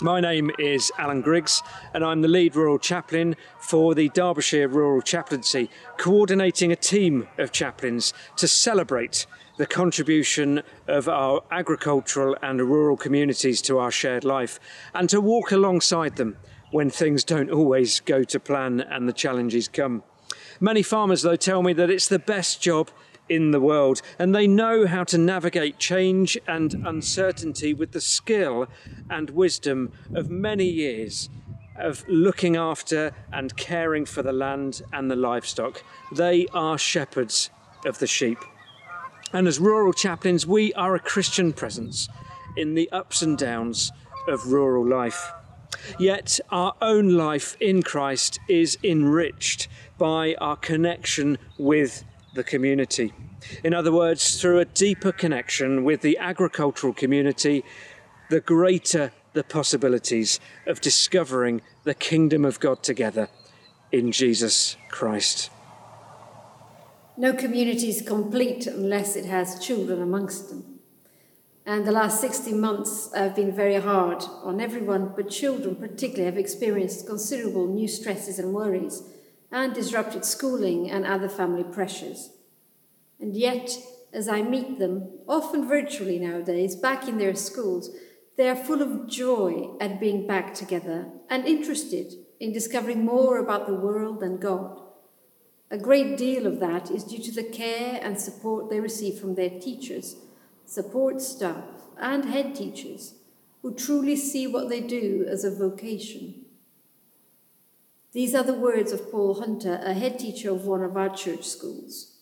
My 0.00 0.20
name 0.20 0.52
is 0.60 0.92
Alan 0.98 1.20
Griggs, 1.20 1.64
and 1.92 2.04
I'm 2.04 2.22
the 2.22 2.28
lead 2.28 2.54
rural 2.54 2.78
chaplain 2.78 3.34
for 3.58 3.92
the 3.96 4.10
Derbyshire 4.10 4.68
Rural 4.68 5.02
Chaplaincy, 5.02 5.68
coordinating 5.96 6.70
a 6.70 6.76
team 6.76 7.26
of 7.38 7.50
chaplains 7.50 8.14
to 8.36 8.46
celebrate 8.46 9.26
the 9.56 9.66
contribution 9.66 10.62
of 10.88 11.08
our 11.08 11.42
agricultural 11.50 12.36
and 12.42 12.60
rural 12.60 12.96
communities 12.96 13.62
to 13.62 13.78
our 13.78 13.90
shared 13.90 14.24
life, 14.24 14.58
and 14.94 15.08
to 15.10 15.20
walk 15.20 15.52
alongside 15.52 16.16
them 16.16 16.36
when 16.70 16.90
things 16.90 17.22
don't 17.22 17.50
always 17.50 18.00
go 18.00 18.24
to 18.24 18.40
plan 18.40 18.80
and 18.80 19.08
the 19.08 19.12
challenges 19.12 19.68
come. 19.68 20.02
Many 20.60 20.82
farmers, 20.82 21.22
though, 21.22 21.36
tell 21.36 21.62
me 21.62 21.72
that 21.74 21.90
it's 21.90 22.08
the 22.08 22.18
best 22.18 22.60
job 22.60 22.90
in 23.28 23.52
the 23.52 23.60
world, 23.60 24.02
and 24.18 24.34
they 24.34 24.46
know 24.46 24.86
how 24.86 25.04
to 25.04 25.16
navigate 25.16 25.78
change 25.78 26.36
and 26.46 26.74
uncertainty 26.84 27.72
with 27.72 27.92
the 27.92 28.00
skill 28.00 28.66
and 29.08 29.30
wisdom 29.30 29.92
of 30.14 30.30
many 30.30 30.66
years 30.66 31.28
of 31.76 32.04
looking 32.08 32.56
after 32.56 33.12
and 33.32 33.56
caring 33.56 34.04
for 34.04 34.22
the 34.22 34.32
land 34.32 34.82
and 34.92 35.10
the 35.10 35.16
livestock. 35.16 35.82
They 36.12 36.46
are 36.52 36.78
shepherds 36.78 37.50
of 37.86 37.98
the 37.98 38.06
sheep. 38.06 38.38
And 39.34 39.48
as 39.48 39.58
rural 39.58 39.92
chaplains, 39.92 40.46
we 40.46 40.72
are 40.74 40.94
a 40.94 41.00
Christian 41.00 41.52
presence 41.52 42.08
in 42.56 42.74
the 42.74 42.88
ups 42.92 43.20
and 43.20 43.36
downs 43.36 43.90
of 44.28 44.46
rural 44.46 44.86
life. 44.86 45.32
Yet 45.98 46.38
our 46.50 46.74
own 46.80 47.16
life 47.16 47.56
in 47.60 47.82
Christ 47.82 48.38
is 48.48 48.78
enriched 48.84 49.66
by 49.98 50.36
our 50.40 50.54
connection 50.54 51.38
with 51.58 52.04
the 52.34 52.44
community. 52.44 53.12
In 53.64 53.74
other 53.74 53.90
words, 53.90 54.40
through 54.40 54.60
a 54.60 54.64
deeper 54.64 55.10
connection 55.10 55.82
with 55.82 56.02
the 56.02 56.16
agricultural 56.18 56.94
community, 56.94 57.64
the 58.30 58.40
greater 58.40 59.10
the 59.32 59.42
possibilities 59.42 60.38
of 60.64 60.80
discovering 60.80 61.60
the 61.82 61.94
kingdom 61.94 62.44
of 62.44 62.60
God 62.60 62.84
together 62.84 63.28
in 63.90 64.12
Jesus 64.12 64.76
Christ. 64.90 65.50
No 67.16 67.32
community 67.32 67.90
is 67.90 68.02
complete 68.02 68.66
unless 68.66 69.14
it 69.14 69.24
has 69.26 69.64
children 69.64 70.02
amongst 70.02 70.48
them. 70.48 70.80
And 71.64 71.86
the 71.86 71.92
last 71.92 72.20
60 72.20 72.52
months 72.54 73.14
have 73.14 73.36
been 73.36 73.54
very 73.54 73.76
hard 73.76 74.24
on 74.42 74.60
everyone, 74.60 75.12
but 75.14 75.30
children 75.30 75.76
particularly 75.76 76.24
have 76.24 76.36
experienced 76.36 77.06
considerable 77.06 77.68
new 77.68 77.86
stresses 77.86 78.40
and 78.40 78.52
worries 78.52 79.04
and 79.52 79.72
disrupted 79.72 80.24
schooling 80.24 80.90
and 80.90 81.06
other 81.06 81.28
family 81.28 81.62
pressures. 81.62 82.30
And 83.20 83.36
yet, 83.36 83.78
as 84.12 84.28
I 84.28 84.42
meet 84.42 84.80
them, 84.80 85.10
often 85.28 85.68
virtually 85.68 86.18
nowadays, 86.18 86.74
back 86.74 87.06
in 87.06 87.18
their 87.18 87.36
schools, 87.36 87.90
they 88.36 88.48
are 88.48 88.56
full 88.56 88.82
of 88.82 89.08
joy 89.08 89.76
at 89.80 90.00
being 90.00 90.26
back 90.26 90.52
together 90.52 91.12
and 91.30 91.46
interested 91.46 92.12
in 92.40 92.52
discovering 92.52 93.04
more 93.04 93.38
about 93.38 93.68
the 93.68 93.74
world 93.74 94.20
and 94.22 94.40
God. 94.40 94.83
A 95.70 95.78
great 95.78 96.16
deal 96.16 96.46
of 96.46 96.60
that 96.60 96.90
is 96.90 97.04
due 97.04 97.22
to 97.22 97.32
the 97.32 97.42
care 97.42 97.98
and 98.02 98.20
support 98.20 98.70
they 98.70 98.80
receive 98.80 99.18
from 99.18 99.34
their 99.34 99.50
teachers, 99.50 100.16
support 100.66 101.20
staff, 101.20 101.64
and 101.98 102.26
head 102.26 102.54
teachers 102.54 103.14
who 103.62 103.74
truly 103.74 104.14
see 104.14 104.46
what 104.46 104.68
they 104.68 104.80
do 104.80 105.26
as 105.28 105.42
a 105.42 105.50
vocation. 105.50 106.44
These 108.12 108.34
are 108.34 108.44
the 108.44 108.54
words 108.54 108.92
of 108.92 109.10
Paul 109.10 109.40
Hunter, 109.40 109.80
a 109.82 109.94
head 109.94 110.18
teacher 110.18 110.50
of 110.50 110.66
one 110.66 110.82
of 110.82 110.96
our 110.96 111.08
church 111.08 111.44
schools. 111.44 112.14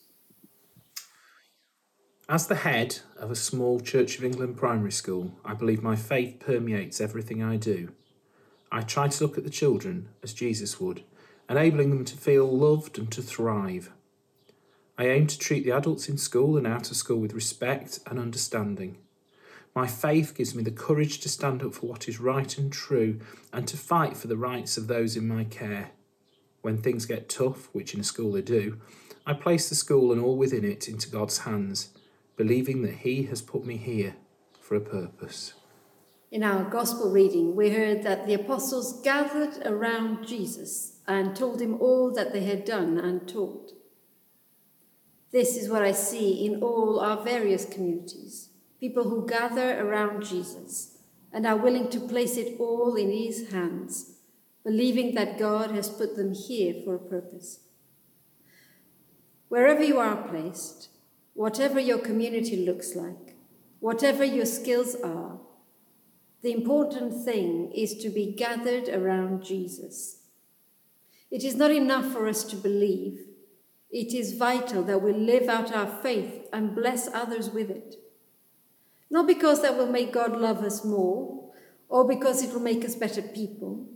As 2.28 2.46
the 2.46 2.55
head 2.55 3.00
of 3.18 3.31
a 3.31 3.37
small 3.37 3.81
Church 3.81 4.16
of 4.16 4.24
England 4.24 4.57
primary 4.57 4.92
school, 4.92 5.33
I 5.44 5.52
believe 5.52 5.83
my 5.83 5.96
faith 5.96 6.38
permeates 6.38 7.00
everything 7.00 7.42
I 7.42 7.57
do. 7.57 7.92
I 8.70 8.81
try 8.81 9.09
to 9.09 9.24
look 9.24 9.37
at 9.37 9.44
the 9.44 9.50
children 9.50 10.09
as 10.22 10.33
Jesus 10.33 10.81
would, 10.81 11.02
enabling 11.48 11.90
them 11.90 12.05
to 12.05 12.16
feel 12.16 12.46
loved 12.46 12.98
and 12.98 13.11
to 13.12 13.22
thrive. 13.22 13.90
I 14.98 15.07
aim 15.07 15.26
to 15.26 15.38
treat 15.38 15.64
the 15.64 15.72
adults 15.72 16.09
in 16.09 16.18
school 16.18 16.57
and 16.57 16.66
out 16.66 16.90
of 16.90 16.96
school 16.96 17.18
with 17.18 17.33
respect 17.33 18.00
and 18.07 18.18
understanding. 18.18 18.98
My 19.74 19.87
faith 19.87 20.35
gives 20.35 20.55
me 20.55 20.62
the 20.62 20.70
courage 20.70 21.20
to 21.20 21.28
stand 21.28 21.62
up 21.62 21.74
for 21.74 21.87
what 21.87 22.09
is 22.09 22.20
right 22.20 22.57
and 22.59 22.70
true 22.70 23.20
and 23.52 23.66
to 23.68 23.76
fight 23.76 24.16
for 24.16 24.28
the 24.28 24.37
rights 24.37 24.76
of 24.76 24.87
those 24.87 25.16
in 25.16 25.26
my 25.26 25.44
care. 25.44 25.92
When 26.61 26.78
things 26.78 27.07
get 27.07 27.28
tough, 27.28 27.68
which 27.72 27.94
in 27.94 28.00
a 28.00 28.05
school 28.05 28.33
they 28.33 28.42
do, 28.42 28.78
I 29.26 29.33
place 29.33 29.68
the 29.68 29.74
school 29.74 30.12
and 30.12 30.20
all 30.20 30.37
within 30.37 30.64
it 30.64 30.88
into 30.88 31.09
God's 31.09 31.38
hands 31.38 31.90
believing 32.37 32.83
that 32.83 32.96
He 32.96 33.24
has 33.24 33.42
put 33.42 33.64
me 33.64 33.76
here 33.76 34.16
for 34.61 34.74
a 34.74 34.81
purpose. 34.81 35.55
In 36.31 36.42
our 36.42 36.64
Gospel 36.64 37.11
reading, 37.11 37.55
we 37.55 37.70
heard 37.70 38.02
that 38.05 38.26
the 38.26 38.35
apostles 38.35 39.00
gathered 39.02 39.64
around 39.66 40.26
Jesus 40.26 40.91
and 41.06 41.34
told 41.34 41.60
him 41.60 41.80
all 41.80 42.12
that 42.12 42.32
they 42.32 42.44
had 42.44 42.64
done 42.64 42.98
and 42.98 43.28
taught. 43.28 43.72
This 45.32 45.56
is 45.56 45.70
what 45.70 45.82
I 45.82 45.92
see 45.92 46.44
in 46.44 46.62
all 46.62 47.00
our 47.00 47.22
various 47.22 47.64
communities 47.64 48.50
people 48.78 49.08
who 49.08 49.24
gather 49.28 49.80
around 49.80 50.24
Jesus 50.24 50.98
and 51.32 51.46
are 51.46 51.56
willing 51.56 51.88
to 51.88 52.00
place 52.00 52.36
it 52.36 52.56
all 52.58 52.96
in 52.96 53.12
His 53.12 53.52
hands, 53.52 54.16
believing 54.64 55.14
that 55.14 55.38
God 55.38 55.70
has 55.70 55.88
put 55.88 56.16
them 56.16 56.34
here 56.34 56.74
for 56.84 56.96
a 56.96 56.98
purpose. 56.98 57.60
Wherever 59.48 59.84
you 59.84 60.00
are 60.00 60.28
placed, 60.28 60.88
whatever 61.34 61.78
your 61.78 61.98
community 61.98 62.66
looks 62.66 62.96
like, 62.96 63.36
whatever 63.78 64.24
your 64.24 64.46
skills 64.46 64.96
are, 64.96 65.38
the 66.42 66.52
important 66.52 67.24
thing 67.24 67.70
is 67.72 67.94
to 68.02 68.10
be 68.10 68.32
gathered 68.32 68.88
around 68.88 69.44
Jesus. 69.44 70.21
It 71.32 71.44
is 71.44 71.56
not 71.56 71.70
enough 71.70 72.12
for 72.12 72.28
us 72.28 72.44
to 72.44 72.56
believe. 72.56 73.20
It 73.90 74.14
is 74.14 74.36
vital 74.36 74.82
that 74.84 75.00
we 75.00 75.14
live 75.14 75.48
out 75.48 75.74
our 75.74 75.86
faith 76.02 76.46
and 76.52 76.74
bless 76.74 77.08
others 77.08 77.48
with 77.50 77.70
it. 77.70 77.96
Not 79.10 79.26
because 79.26 79.62
that 79.62 79.78
will 79.78 79.90
make 79.90 80.12
God 80.12 80.38
love 80.38 80.62
us 80.62 80.84
more 80.84 81.50
or 81.88 82.06
because 82.06 82.42
it 82.42 82.52
will 82.52 82.60
make 82.60 82.84
us 82.84 82.94
better 82.94 83.22
people, 83.22 83.86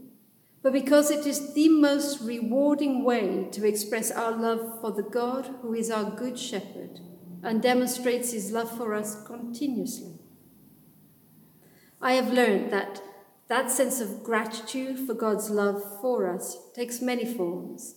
but 0.62 0.72
because 0.72 1.10
it 1.10 1.26
is 1.26 1.52
the 1.52 1.68
most 1.68 2.22
rewarding 2.22 3.04
way 3.04 3.48
to 3.52 3.66
express 3.66 4.10
our 4.10 4.32
love 4.32 4.80
for 4.80 4.90
the 4.90 5.02
God 5.02 5.54
who 5.60 5.74
is 5.74 5.90
our 5.90 6.10
good 6.10 6.38
shepherd 6.38 7.00
and 7.42 7.62
demonstrates 7.62 8.32
his 8.32 8.50
love 8.50 8.74
for 8.74 8.94
us 8.94 9.22
continuously. 9.24 10.18
I 12.00 12.14
have 12.14 12.32
learned 12.32 12.72
that 12.72 13.02
that 13.48 13.70
sense 13.70 14.00
of 14.00 14.24
gratitude 14.24 14.98
for 14.98 15.14
God's 15.14 15.50
love 15.50 15.82
for 16.00 16.28
us 16.28 16.56
takes 16.74 17.00
many 17.00 17.24
forms, 17.24 17.96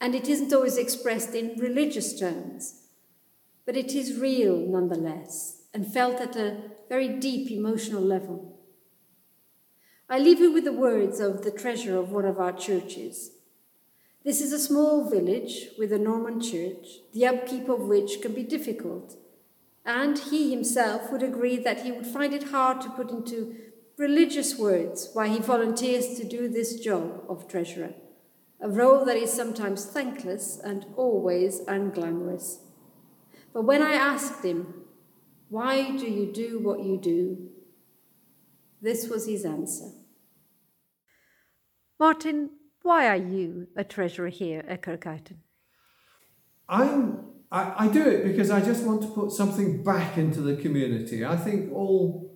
and 0.00 0.14
it 0.14 0.28
isn't 0.28 0.52
always 0.52 0.76
expressed 0.76 1.34
in 1.34 1.58
religious 1.58 2.18
terms, 2.18 2.82
but 3.64 3.76
it 3.76 3.94
is 3.94 4.18
real 4.18 4.56
nonetheless 4.56 5.62
and 5.72 5.92
felt 5.92 6.20
at 6.20 6.36
a 6.36 6.56
very 6.88 7.08
deep 7.08 7.50
emotional 7.50 8.02
level. 8.02 8.58
I 10.08 10.18
leave 10.18 10.40
you 10.40 10.52
with 10.52 10.64
the 10.64 10.72
words 10.72 11.20
of 11.20 11.42
the 11.42 11.50
treasurer 11.50 11.98
of 11.98 12.10
one 12.10 12.24
of 12.24 12.38
our 12.38 12.52
churches, 12.52 13.30
this 14.24 14.40
is 14.40 14.52
a 14.52 14.58
small 14.58 15.10
village 15.10 15.70
with 15.76 15.92
a 15.92 15.98
Norman 15.98 16.40
church, 16.40 16.86
the 17.12 17.26
upkeep 17.26 17.68
of 17.68 17.80
which 17.80 18.20
can 18.22 18.32
be 18.32 18.44
difficult, 18.44 19.16
and 19.84 20.16
he 20.16 20.52
himself 20.52 21.10
would 21.10 21.24
agree 21.24 21.56
that 21.56 21.80
he 21.80 21.90
would 21.90 22.06
find 22.06 22.32
it 22.32 22.44
hard 22.44 22.80
to 22.82 22.90
put 22.90 23.10
into 23.10 23.56
religious 23.98 24.58
words 24.58 25.10
why 25.12 25.28
he 25.28 25.38
volunteers 25.38 26.18
to 26.18 26.24
do 26.24 26.48
this 26.48 26.80
job 26.80 27.22
of 27.28 27.48
treasurer, 27.48 27.94
a 28.60 28.68
role 28.68 29.04
that 29.04 29.16
is 29.16 29.32
sometimes 29.32 29.84
thankless 29.84 30.58
and 30.62 30.86
always 30.96 31.60
unglamorous. 31.62 32.58
But 33.52 33.64
when 33.64 33.82
I 33.82 33.92
asked 33.92 34.44
him, 34.44 34.74
Why 35.48 35.96
do 35.96 36.06
you 36.06 36.32
do 36.32 36.58
what 36.58 36.82
you 36.82 36.98
do? 36.98 37.48
this 38.82 39.08
was 39.08 39.26
his 39.26 39.44
answer. 39.44 39.92
Martin, 41.98 42.50
why 42.82 43.06
are 43.06 43.16
you 43.16 43.68
a 43.76 43.84
treasurer 43.84 44.28
here 44.28 44.64
at 44.66 44.82
Kirk 44.82 45.06
Ireton? 45.06 45.38
I'm, 46.68 47.26
I, 47.52 47.84
I 47.84 47.88
do 47.88 48.02
it 48.04 48.24
because 48.24 48.50
I 48.50 48.60
just 48.60 48.84
want 48.84 49.02
to 49.02 49.08
put 49.08 49.30
something 49.30 49.84
back 49.84 50.18
into 50.18 50.40
the 50.40 50.56
community. 50.56 51.24
I 51.24 51.36
think 51.36 51.72
all 51.72 52.31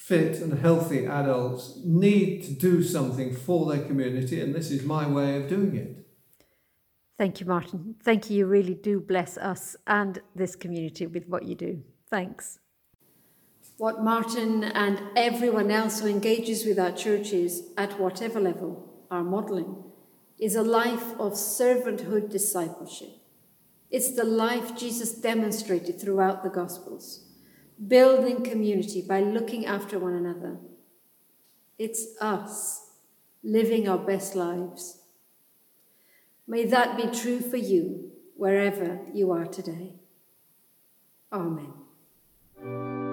fit 0.00 0.40
and 0.40 0.58
healthy 0.58 1.06
adults 1.06 1.78
need 1.84 2.42
to 2.42 2.52
do 2.54 2.82
something 2.82 3.36
for 3.36 3.70
their 3.70 3.84
community, 3.86 4.40
and 4.40 4.54
this 4.54 4.70
is 4.70 4.82
my 4.82 5.06
way 5.06 5.36
of 5.36 5.48
doing 5.48 5.76
it. 5.76 6.06
Thank 7.18 7.38
you, 7.38 7.46
Martin. 7.46 7.96
Thank 8.02 8.30
you. 8.30 8.38
You 8.38 8.46
really 8.46 8.74
do 8.74 8.98
bless 8.98 9.36
us 9.36 9.76
and 9.86 10.20
this 10.34 10.56
community 10.56 11.06
with 11.06 11.28
what 11.28 11.44
you 11.44 11.54
do. 11.54 11.82
Thanks. 12.08 12.58
What 13.76 14.02
Martin 14.02 14.64
and 14.64 15.02
everyone 15.16 15.70
else 15.70 16.00
who 16.00 16.08
engages 16.08 16.64
with 16.64 16.78
our 16.78 16.92
churches 16.92 17.62
at 17.76 18.00
whatever 18.00 18.40
level 18.40 19.04
are 19.10 19.22
modeling, 19.22 19.84
is 20.38 20.54
a 20.54 20.62
life 20.62 21.12
of 21.20 21.34
servanthood 21.34 22.30
discipleship. 22.30 23.10
It's 23.90 24.16
the 24.16 24.24
life 24.24 24.76
Jesus 24.76 25.12
demonstrated 25.12 26.00
throughout 26.00 26.42
the 26.42 26.48
Gospels, 26.48 27.29
building 27.86 28.42
community 28.42 29.02
by 29.02 29.20
looking 29.20 29.66
after 29.66 29.98
one 29.98 30.14
another. 30.14 30.58
It's 31.78 32.06
us 32.20 32.90
living 33.42 33.88
our 33.88 33.98
best 33.98 34.34
lives. 34.34 34.98
May 36.46 36.66
that 36.66 36.96
be 36.96 37.06
true 37.16 37.40
for 37.40 37.56
you 37.56 38.10
wherever 38.36 39.00
you 39.14 39.30
are 39.32 39.46
today. 39.46 39.94
Amen. 41.32 43.09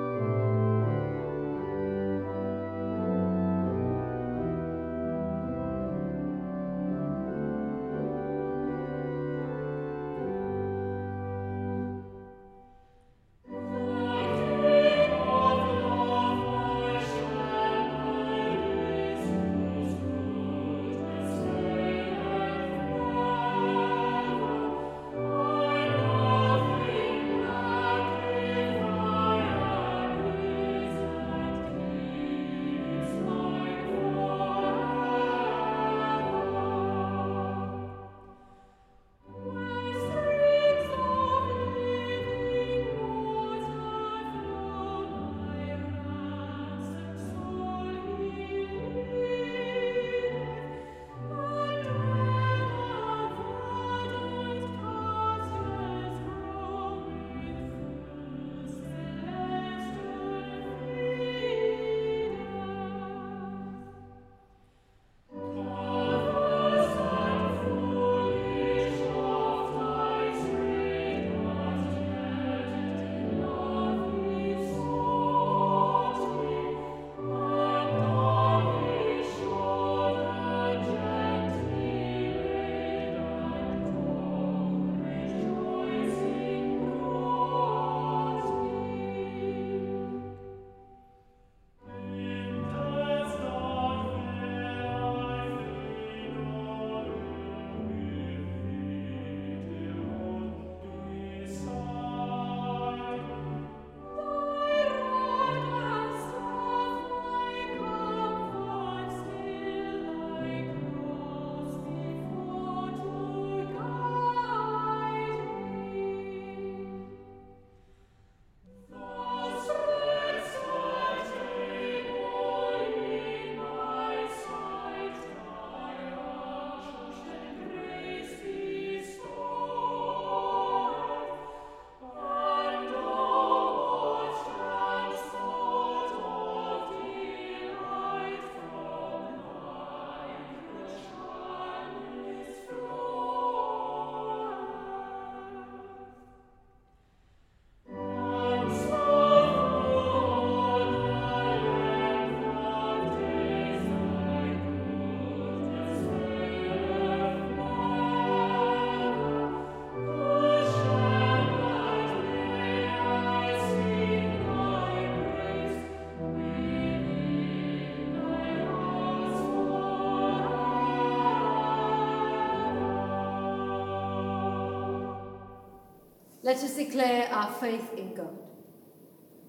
Let 176.47 176.63
us 176.63 176.75
declare 176.77 177.27
our 177.29 177.51
faith 177.55 177.93
in 177.97 178.13
God. 178.13 178.38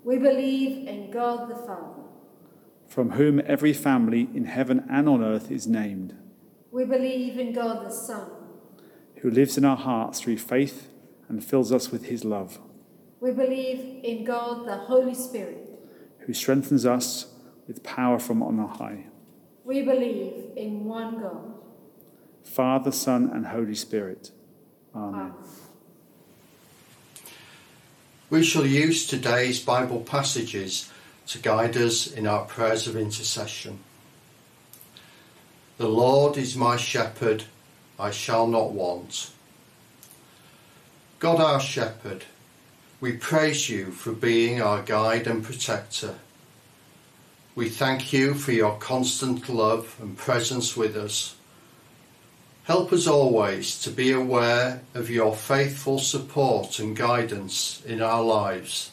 We 0.03 0.19
believe 0.19 0.89
in 0.89 1.13
God 1.13 1.49
the 1.49 1.55
Father. 1.55 2.03
from 2.89 3.11
whom 3.11 3.41
every 3.47 3.73
family 3.73 4.29
in 4.35 4.47
heaven 4.47 4.85
and 4.91 5.09
on 5.09 5.23
earth 5.23 5.49
is 5.53 5.69
named, 5.69 6.17
We 6.73 6.85
believe 6.85 7.39
in 7.39 7.53
God 7.53 7.87
the 7.87 7.91
Son. 7.91 8.29
who 9.21 9.31
lives 9.31 9.57
in 9.57 9.65
our 9.65 9.77
hearts 9.77 10.19
through 10.21 10.39
faith 10.39 10.89
and 11.29 11.45
fills 11.45 11.71
us 11.71 11.93
with 11.93 12.07
his 12.07 12.25
love, 12.25 12.59
We 13.21 13.31
believe 13.31 14.03
in 14.03 14.25
God 14.25 14.67
the 14.67 14.79
Holy 14.79 15.15
Spirit. 15.15 15.69
who 16.27 16.33
strengthens 16.33 16.85
us 16.85 17.33
with 17.69 17.85
power 17.85 18.19
from 18.19 18.43
on 18.43 18.59
high. 18.59 19.07
We 19.65 19.83
believe 19.83 20.51
in 20.57 20.85
one 20.85 21.21
God. 21.21 21.55
Father, 22.43 22.91
Son, 22.91 23.31
and 23.33 23.47
Holy 23.47 23.77
Spirit. 23.77 24.33
Amen. 24.95 25.35
We 28.31 28.45
shall 28.45 28.67
use 28.67 29.07
today's 29.07 29.59
Bible 29.59 30.01
passages 30.01 30.93
to 31.29 31.39
guide 31.39 31.79
us 31.79 32.07
in 32.07 32.27
our 32.27 32.45
prayers 32.45 32.87
of 32.87 32.95
intercession. 32.95 33.79
The 35.79 35.89
Lord 35.89 36.37
is 36.37 36.55
my 36.55 36.77
shepherd, 36.77 37.45
I 37.99 38.11
shall 38.11 38.47
not 38.47 38.73
want. 38.73 39.31
God 41.21 41.41
our 41.41 41.59
shepherd, 41.59 42.27
we 43.01 43.13
praise 43.13 43.71
you 43.71 43.93
for 43.93 44.13
being 44.13 44.61
our 44.61 44.83
guide 44.83 45.27
and 45.27 45.43
protector. 45.43 46.17
We 47.55 47.71
thank 47.71 48.13
you 48.13 48.35
for 48.35 48.53
your 48.53 48.77
constant 48.77 49.49
love 49.49 49.97
and 50.03 50.19
presence 50.19 50.77
with 50.77 50.97
us. 50.97 51.35
Help 52.69 52.93
us 52.93 53.07
always 53.07 53.81
to 53.81 53.91
be 53.91 54.13
aware 54.13 54.83
of 54.93 55.09
your 55.09 55.35
faithful 55.35 55.99
support 55.99 56.79
and 56.79 56.95
guidance 56.95 57.83
in 57.87 58.03
our 58.03 58.23
lives. 58.23 58.91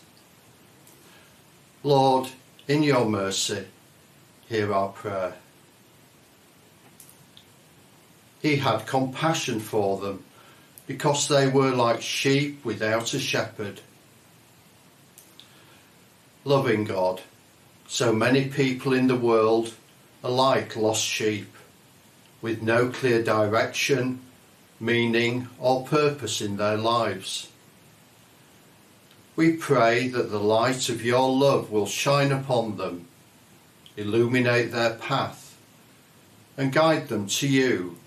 Lord, 1.84 2.30
in 2.70 2.84
your 2.84 3.04
mercy, 3.04 3.66
hear 4.48 4.74
our 4.74 4.88
prayer. 4.88 5.34
He 8.42 8.56
had 8.56 8.88
compassion 8.88 9.60
for 9.60 10.00
them 10.00 10.24
because 10.88 11.28
they 11.28 11.50
were 11.50 11.72
like 11.72 12.02
sheep 12.02 12.64
without 12.64 13.14
a 13.14 13.20
shepherd. 13.20 13.82
Loving 16.46 16.86
God, 16.86 17.24
so 17.90 18.14
many 18.14 18.48
people 18.48 18.94
in 18.94 19.08
the 19.08 19.18
world 19.18 19.74
are 20.24 20.32
like 20.32 20.78
lost 20.78 21.04
sheep 21.04 21.55
with 22.46 22.62
no 22.62 22.90
clear 22.90 23.24
direction, 23.24 24.20
meaning, 24.80 25.48
or 25.60 25.84
purpose 25.84 26.42
in 26.42 26.58
their 26.58 26.78
lives. 26.78 27.50
We 29.36 29.54
pray 29.54 30.10
that 30.10 30.30
the 30.30 30.40
light 30.40 30.88
of 30.88 31.04
your 31.04 31.28
love 31.28 31.72
will 31.72 31.88
shine 31.88 32.32
upon 32.32 32.78
them, 32.78 33.08
illuminate 33.98 34.72
their 34.72 34.94
path, 34.94 35.58
and 36.56 36.72
guide 36.72 37.08
them 37.08 37.26
to 37.26 37.48
you, 37.48 37.98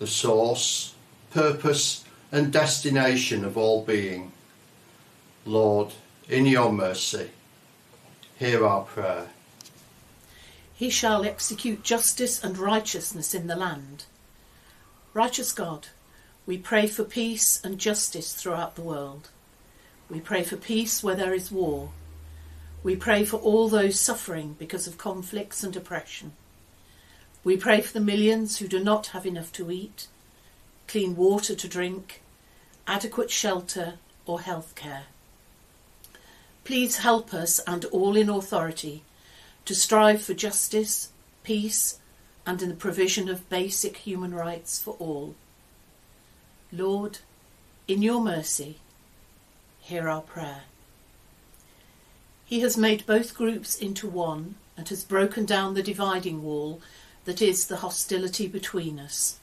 the 0.00 0.06
source, 0.06 0.94
purpose, 1.30 2.04
and 2.30 2.52
destination 2.52 3.42
of 3.42 3.56
all 3.56 3.82
being. 3.86 4.32
Lord, 5.46 5.94
in 6.28 6.44
your 6.44 6.70
mercy, 6.70 7.30
hear 8.38 8.66
our 8.66 8.82
prayer. 8.82 9.28
He 10.76 10.90
shall 10.90 11.24
execute 11.24 11.82
justice 11.82 12.44
and 12.44 12.58
righteousness 12.58 13.32
in 13.34 13.46
the 13.46 13.56
land. 13.56 14.04
Righteous 15.14 15.50
God, 15.52 15.86
we 16.44 16.58
pray 16.58 16.86
for 16.86 17.02
peace 17.02 17.58
and 17.64 17.78
justice 17.78 18.34
throughout 18.34 18.76
the 18.76 18.82
world. 18.82 19.30
We 20.10 20.20
pray 20.20 20.44
for 20.44 20.58
peace 20.58 21.02
where 21.02 21.14
there 21.14 21.32
is 21.32 21.50
war. 21.50 21.92
We 22.82 22.94
pray 22.94 23.24
for 23.24 23.38
all 23.38 23.70
those 23.70 23.98
suffering 23.98 24.54
because 24.58 24.86
of 24.86 24.98
conflicts 24.98 25.64
and 25.64 25.74
oppression. 25.74 26.32
We 27.42 27.56
pray 27.56 27.80
for 27.80 27.94
the 27.94 28.04
millions 28.04 28.58
who 28.58 28.68
do 28.68 28.78
not 28.78 29.08
have 29.08 29.24
enough 29.24 29.52
to 29.52 29.70
eat, 29.70 30.08
clean 30.86 31.16
water 31.16 31.54
to 31.54 31.68
drink, 31.68 32.20
adequate 32.86 33.30
shelter, 33.30 33.94
or 34.26 34.42
health 34.42 34.74
care. 34.74 35.04
Please 36.64 36.98
help 36.98 37.32
us 37.32 37.60
and 37.66 37.86
all 37.86 38.14
in 38.14 38.28
authority 38.28 39.02
to 39.66 39.74
strive 39.74 40.22
for 40.22 40.34
justice, 40.34 41.10
peace, 41.42 41.98
and 42.46 42.62
in 42.62 42.68
the 42.68 42.74
provision 42.74 43.28
of 43.28 43.48
basic 43.48 43.98
human 43.98 44.32
rights 44.34 44.80
for 44.80 44.96
all. 44.98 45.34
Lord, 46.72 47.18
in 47.86 48.02
your 48.02 48.20
mercy, 48.20 48.78
hear 49.80 50.08
our 50.08 50.22
prayer. 50.22 50.62
He 52.44 52.60
has 52.60 52.76
made 52.76 53.06
both 53.06 53.34
groups 53.34 53.76
into 53.76 54.08
one 54.08 54.54
and 54.76 54.88
has 54.88 55.04
broken 55.04 55.44
down 55.44 55.74
the 55.74 55.82
dividing 55.82 56.42
wall 56.42 56.80
that 57.24 57.42
is 57.42 57.66
the 57.66 57.78
hostility 57.78 58.46
between 58.46 59.00
us. 59.00 59.38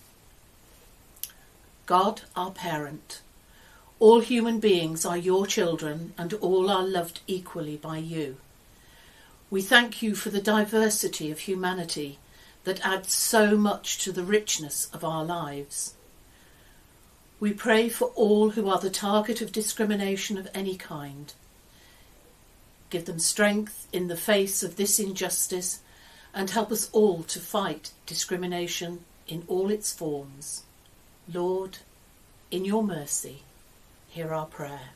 God, 1.86 2.21
our 2.36 2.51
parent, 2.51 3.19
all 3.99 4.21
human 4.21 4.59
beings 4.59 5.05
are 5.05 5.17
your 5.17 5.45
children 5.45 6.13
and 6.17 6.33
all 6.36 6.69
are 6.69 6.86
loved 6.86 7.19
equally 7.27 7.75
by 7.75 7.97
you. 7.97 8.38
We 9.53 9.61
thank 9.61 10.01
you 10.01 10.15
for 10.15 10.31
the 10.31 10.41
diversity 10.41 11.29
of 11.29 11.41
humanity 11.41 12.17
that 12.63 12.83
adds 12.83 13.13
so 13.13 13.55
much 13.55 13.99
to 13.99 14.11
the 14.11 14.23
richness 14.23 14.89
of 14.91 15.03
our 15.03 15.23
lives. 15.23 15.93
We 17.39 17.53
pray 17.53 17.87
for 17.87 18.05
all 18.15 18.49
who 18.49 18.67
are 18.67 18.79
the 18.79 18.89
target 18.89 19.41
of 19.41 19.51
discrimination 19.51 20.39
of 20.39 20.49
any 20.55 20.75
kind. 20.75 21.31
Give 22.89 23.05
them 23.05 23.19
strength 23.19 23.87
in 23.93 24.07
the 24.07 24.17
face 24.17 24.63
of 24.63 24.75
this 24.75 24.99
injustice 24.99 25.81
and 26.33 26.49
help 26.49 26.71
us 26.71 26.89
all 26.91 27.21
to 27.21 27.39
fight 27.39 27.91
discrimination 28.07 29.05
in 29.27 29.43
all 29.47 29.69
its 29.69 29.93
forms. 29.93 30.63
Lord, 31.31 31.77
in 32.49 32.65
your 32.65 32.83
mercy, 32.83 33.43
hear 34.07 34.33
our 34.33 34.47
prayer. 34.47 34.89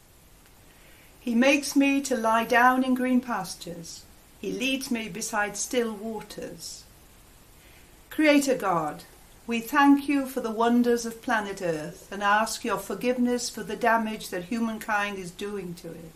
He 1.19 1.35
makes 1.35 1.75
me 1.75 2.01
to 2.01 2.17
lie 2.17 2.45
down 2.45 2.83
in 2.83 2.95
green 2.95 3.21
pastures. 3.21 4.01
He 4.39 4.51
leads 4.51 4.91
me 4.91 5.09
beside 5.09 5.57
still 5.57 5.91
waters. 5.93 6.83
Creator 8.11 8.55
God, 8.55 9.03
we 9.47 9.59
thank 9.59 10.07
you 10.07 10.27
for 10.27 10.41
the 10.41 10.51
wonders 10.51 11.07
of 11.07 11.23
planet 11.23 11.59
Earth 11.61 12.07
and 12.11 12.21
ask 12.21 12.63
your 12.63 12.77
forgiveness 12.77 13.49
for 13.49 13.63
the 13.63 13.75
damage 13.75 14.29
that 14.29 14.45
humankind 14.45 15.17
is 15.17 15.31
doing 15.31 15.73
to 15.75 15.87
it. 15.87 16.11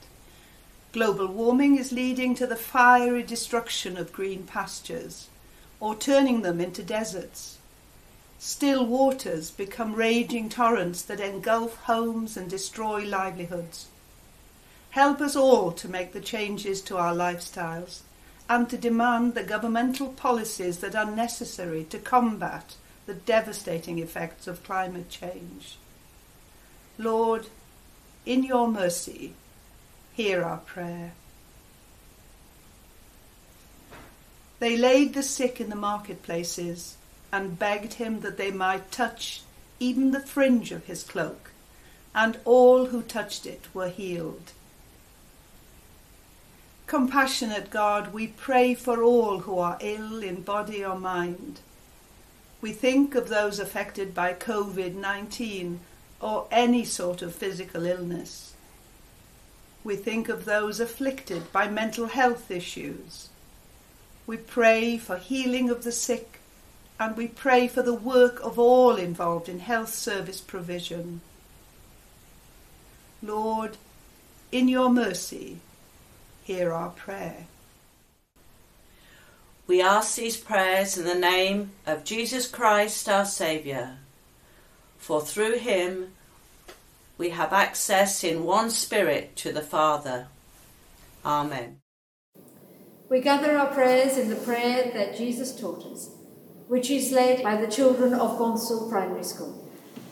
Global 0.92 1.28
warming 1.28 1.80
is 1.80 1.92
leading 1.92 2.36
to 2.36 2.46
the 2.46 2.56
fiery 2.56 3.24
destruction 3.24 3.98
of 3.98 4.14
green 4.14 4.44
pastures 4.44 5.30
or 5.80 5.96
turning 5.96 6.44
them 6.44 6.62
into 6.62 6.84
deserts. 6.84 7.58
Still 8.38 8.86
waters 8.86 9.50
become 9.50 9.96
raging 9.96 10.48
torrents 10.48 11.02
that 11.04 11.20
engulf 11.20 11.76
homes 11.84 12.38
and 12.38 12.48
destroy 12.50 13.04
livelihoods. 13.04 13.88
Help 14.92 15.22
us 15.22 15.36
all 15.36 15.72
to 15.72 15.88
make 15.88 16.14
the 16.14 16.22
changes 16.22 16.82
to 16.82 16.98
our 16.98 17.16
lifestyles 17.16 18.02
and 18.52 18.70
to 18.70 18.78
demand 18.78 19.34
the 19.34 19.44
governmental 19.44 20.10
policies 20.10 20.80
that 20.80 20.94
are 20.94 21.10
necessary 21.10 21.86
to 21.86 21.98
combat 21.98 22.76
the 23.06 23.14
devastating 23.14 23.98
effects 23.98 24.46
of 24.46 24.62
climate 24.62 25.10
change. 25.10 25.78
Lord, 26.98 27.48
in 28.26 28.44
your 28.44 28.68
mercy, 28.68 29.36
hear 30.12 30.44
our 30.44 30.58
prayer. 30.58 31.14
They 34.60 34.76
laid 34.76 35.14
the 35.14 35.24
sick 35.24 35.62
in 35.62 35.70
the 35.70 35.78
marketplaces 35.78 36.98
and 37.32 37.58
begged 37.58 37.94
him 37.94 38.20
that 38.20 38.36
they 38.38 38.52
might 38.52 38.92
touch 38.92 39.44
even 39.80 40.12
the 40.12 40.20
fringe 40.20 40.74
of 40.74 40.88
his 40.88 41.04
cloak, 41.04 41.52
and 42.14 42.38
all 42.44 42.88
who 42.88 43.02
touched 43.02 43.46
it 43.46 43.74
were 43.74 43.88
healed. 43.88 44.52
Compassionate 46.92 47.70
God, 47.70 48.12
we 48.12 48.28
pray 48.28 48.74
for 48.74 49.02
all 49.02 49.40
who 49.40 49.58
are 49.60 49.78
ill 49.80 50.22
in 50.22 50.42
body 50.42 50.84
or 50.84 51.00
mind. 51.00 51.62
We 52.60 52.74
think 52.74 53.16
of 53.16 53.30
those 53.30 53.60
affected 53.60 54.14
by 54.14 54.34
COVID 54.34 54.96
19 54.96 55.80
or 56.20 56.50
any 56.52 56.84
sort 56.84 57.22
of 57.22 57.34
physical 57.34 57.86
illness. 57.86 58.56
We 59.86 59.96
think 59.96 60.28
of 60.28 60.44
those 60.44 60.82
afflicted 60.82 61.54
by 61.54 61.70
mental 61.70 62.08
health 62.08 62.52
issues. 62.52 63.30
We 64.28 64.36
pray 64.36 64.98
for 64.98 65.16
healing 65.16 65.70
of 65.70 65.86
the 65.86 65.94
sick 65.94 66.42
and 67.00 67.16
we 67.16 67.30
pray 67.30 67.70
for 67.70 67.82
the 67.82 67.94
work 67.94 68.42
of 68.42 68.60
all 68.60 68.98
involved 68.98 69.48
in 69.48 69.60
health 69.60 69.96
service 69.96 70.42
provision. 70.42 71.22
Lord, 73.24 73.78
in 74.52 74.68
your 74.68 74.90
mercy, 74.90 75.62
hear 76.52 76.74
our 76.74 76.90
prayer. 76.90 77.46
We 79.68 79.82
ask 79.82 80.18
these 80.18 80.36
prayers 80.36 80.98
in 80.98 81.06
the 81.06 81.16
name 81.16 81.72
of 81.86 82.04
Jesus 82.04 82.46
Christ, 82.46 83.08
our 83.08 83.26
Saviour, 83.26 83.92
for 84.98 85.22
through 85.22 85.60
him 85.60 86.14
we 87.18 87.30
have 87.30 87.54
access 87.54 88.24
in 88.24 88.44
one 88.44 88.70
spirit 88.70 89.36
to 89.38 89.54
the 89.54 89.62
Father. 89.62 90.28
Amen. 91.24 91.78
We 93.08 93.22
gather 93.22 93.58
our 93.58 93.74
prayers 93.74 94.18
in 94.18 94.30
the 94.30 94.36
prayer 94.36 94.92
that 94.94 95.16
Jesus 95.16 95.58
taught 95.58 95.86
us, 95.86 96.10
which 96.68 96.90
is 96.90 97.12
led 97.12 97.44
by 97.44 97.56
the 97.56 97.72
children 97.72 98.14
of 98.14 98.38
Bonsall 98.38 98.90
Primary 98.90 99.24
School. 99.24 99.70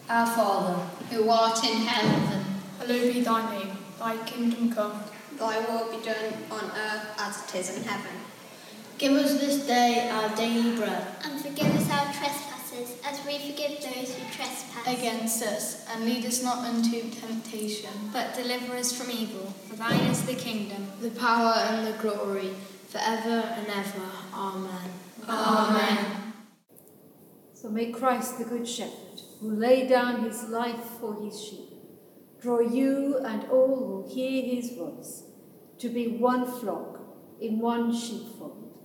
Our 0.09 0.27
Father, 0.27 0.75
who 1.09 1.29
art 1.29 1.63
in 1.65 1.81
heaven, 1.81 2.45
hallowed 2.77 3.13
be 3.13 3.21
thy 3.21 3.59
name. 3.59 3.77
Thy 3.99 4.17
kingdom 4.25 4.71
come. 4.71 5.03
Thy 5.39 5.57
will 5.59 5.89
be 5.89 6.03
done 6.03 6.33
on 6.51 6.65
earth 6.75 7.15
as 7.17 7.45
it 7.45 7.59
is 7.59 7.77
in 7.77 7.83
heaven. 7.83 8.11
Give 8.97 9.13
us 9.13 9.39
this 9.39 9.65
day 9.65 10.09
our 10.11 10.35
daily 10.35 10.75
bread. 10.75 11.07
And 11.23 11.39
forgive 11.39 11.73
us 11.77 11.89
our 11.89 12.11
trespasses, 12.11 12.99
as 13.05 13.25
we 13.25 13.39
forgive 13.39 13.79
those 13.81 14.13
who 14.13 14.33
trespass 14.33 14.85
against 14.85 15.41
us. 15.41 15.87
And 15.87 16.03
lead 16.03 16.25
us 16.25 16.43
not 16.43 16.67
into 16.67 17.09
temptation, 17.09 17.89
but 18.11 18.33
deliver 18.33 18.75
us 18.75 18.91
from 18.91 19.09
evil. 19.11 19.53
For 19.69 19.77
thine 19.77 20.11
is 20.11 20.25
the 20.25 20.35
kingdom, 20.35 20.87
the 20.99 21.11
power, 21.11 21.53
and 21.53 21.87
the 21.87 21.97
glory, 21.99 22.53
forever 22.89 23.53
and 23.55 23.67
ever. 23.67 24.09
Amen. 24.33 24.91
Amen. 25.25 26.33
So 27.53 27.69
may 27.69 27.93
Christ, 27.93 28.39
the 28.39 28.43
Good 28.43 28.67
Shepherd, 28.67 29.21
who 29.39 29.51
laid 29.51 29.87
down 29.87 30.25
his 30.25 30.43
life 30.49 30.83
for 30.99 31.15
his 31.23 31.41
sheep, 31.41 31.69
draw 32.41 32.59
you 32.59 33.19
and 33.19 33.45
all 33.49 34.03
who 34.05 34.13
hear 34.13 34.43
his 34.43 34.71
voice 34.71 35.23
to 35.79 35.89
be 35.89 36.17
one 36.17 36.45
flock 36.45 36.99
in 37.41 37.59
one 37.59 37.93
sheepfold. 37.93 38.77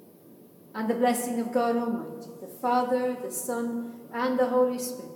And 0.74 0.88
the 0.88 0.94
blessing 0.94 1.40
of 1.40 1.52
God 1.52 1.76
Almighty, 1.76 2.30
the 2.40 2.48
Father, 2.60 3.16
the 3.22 3.30
Son, 3.30 4.00
and 4.12 4.38
the 4.38 4.46
Holy 4.46 4.78
Spirit 4.78 5.14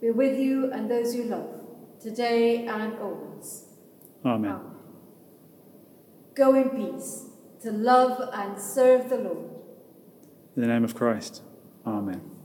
be 0.00 0.10
with 0.10 0.38
you 0.38 0.72
and 0.72 0.90
those 0.90 1.14
you 1.14 1.24
love, 1.24 1.60
today 2.00 2.66
and 2.66 2.98
always. 2.98 3.66
Amen. 4.24 4.50
Amen. 4.50 4.70
Go 6.34 6.54
in 6.54 6.70
peace 6.70 7.26
to 7.62 7.70
love 7.70 8.30
and 8.32 8.58
serve 8.58 9.10
the 9.10 9.16
Lord. 9.16 9.50
In 10.56 10.62
the 10.62 10.68
name 10.68 10.84
of 10.84 10.94
Christ. 10.94 11.42
Amen. 11.86 12.39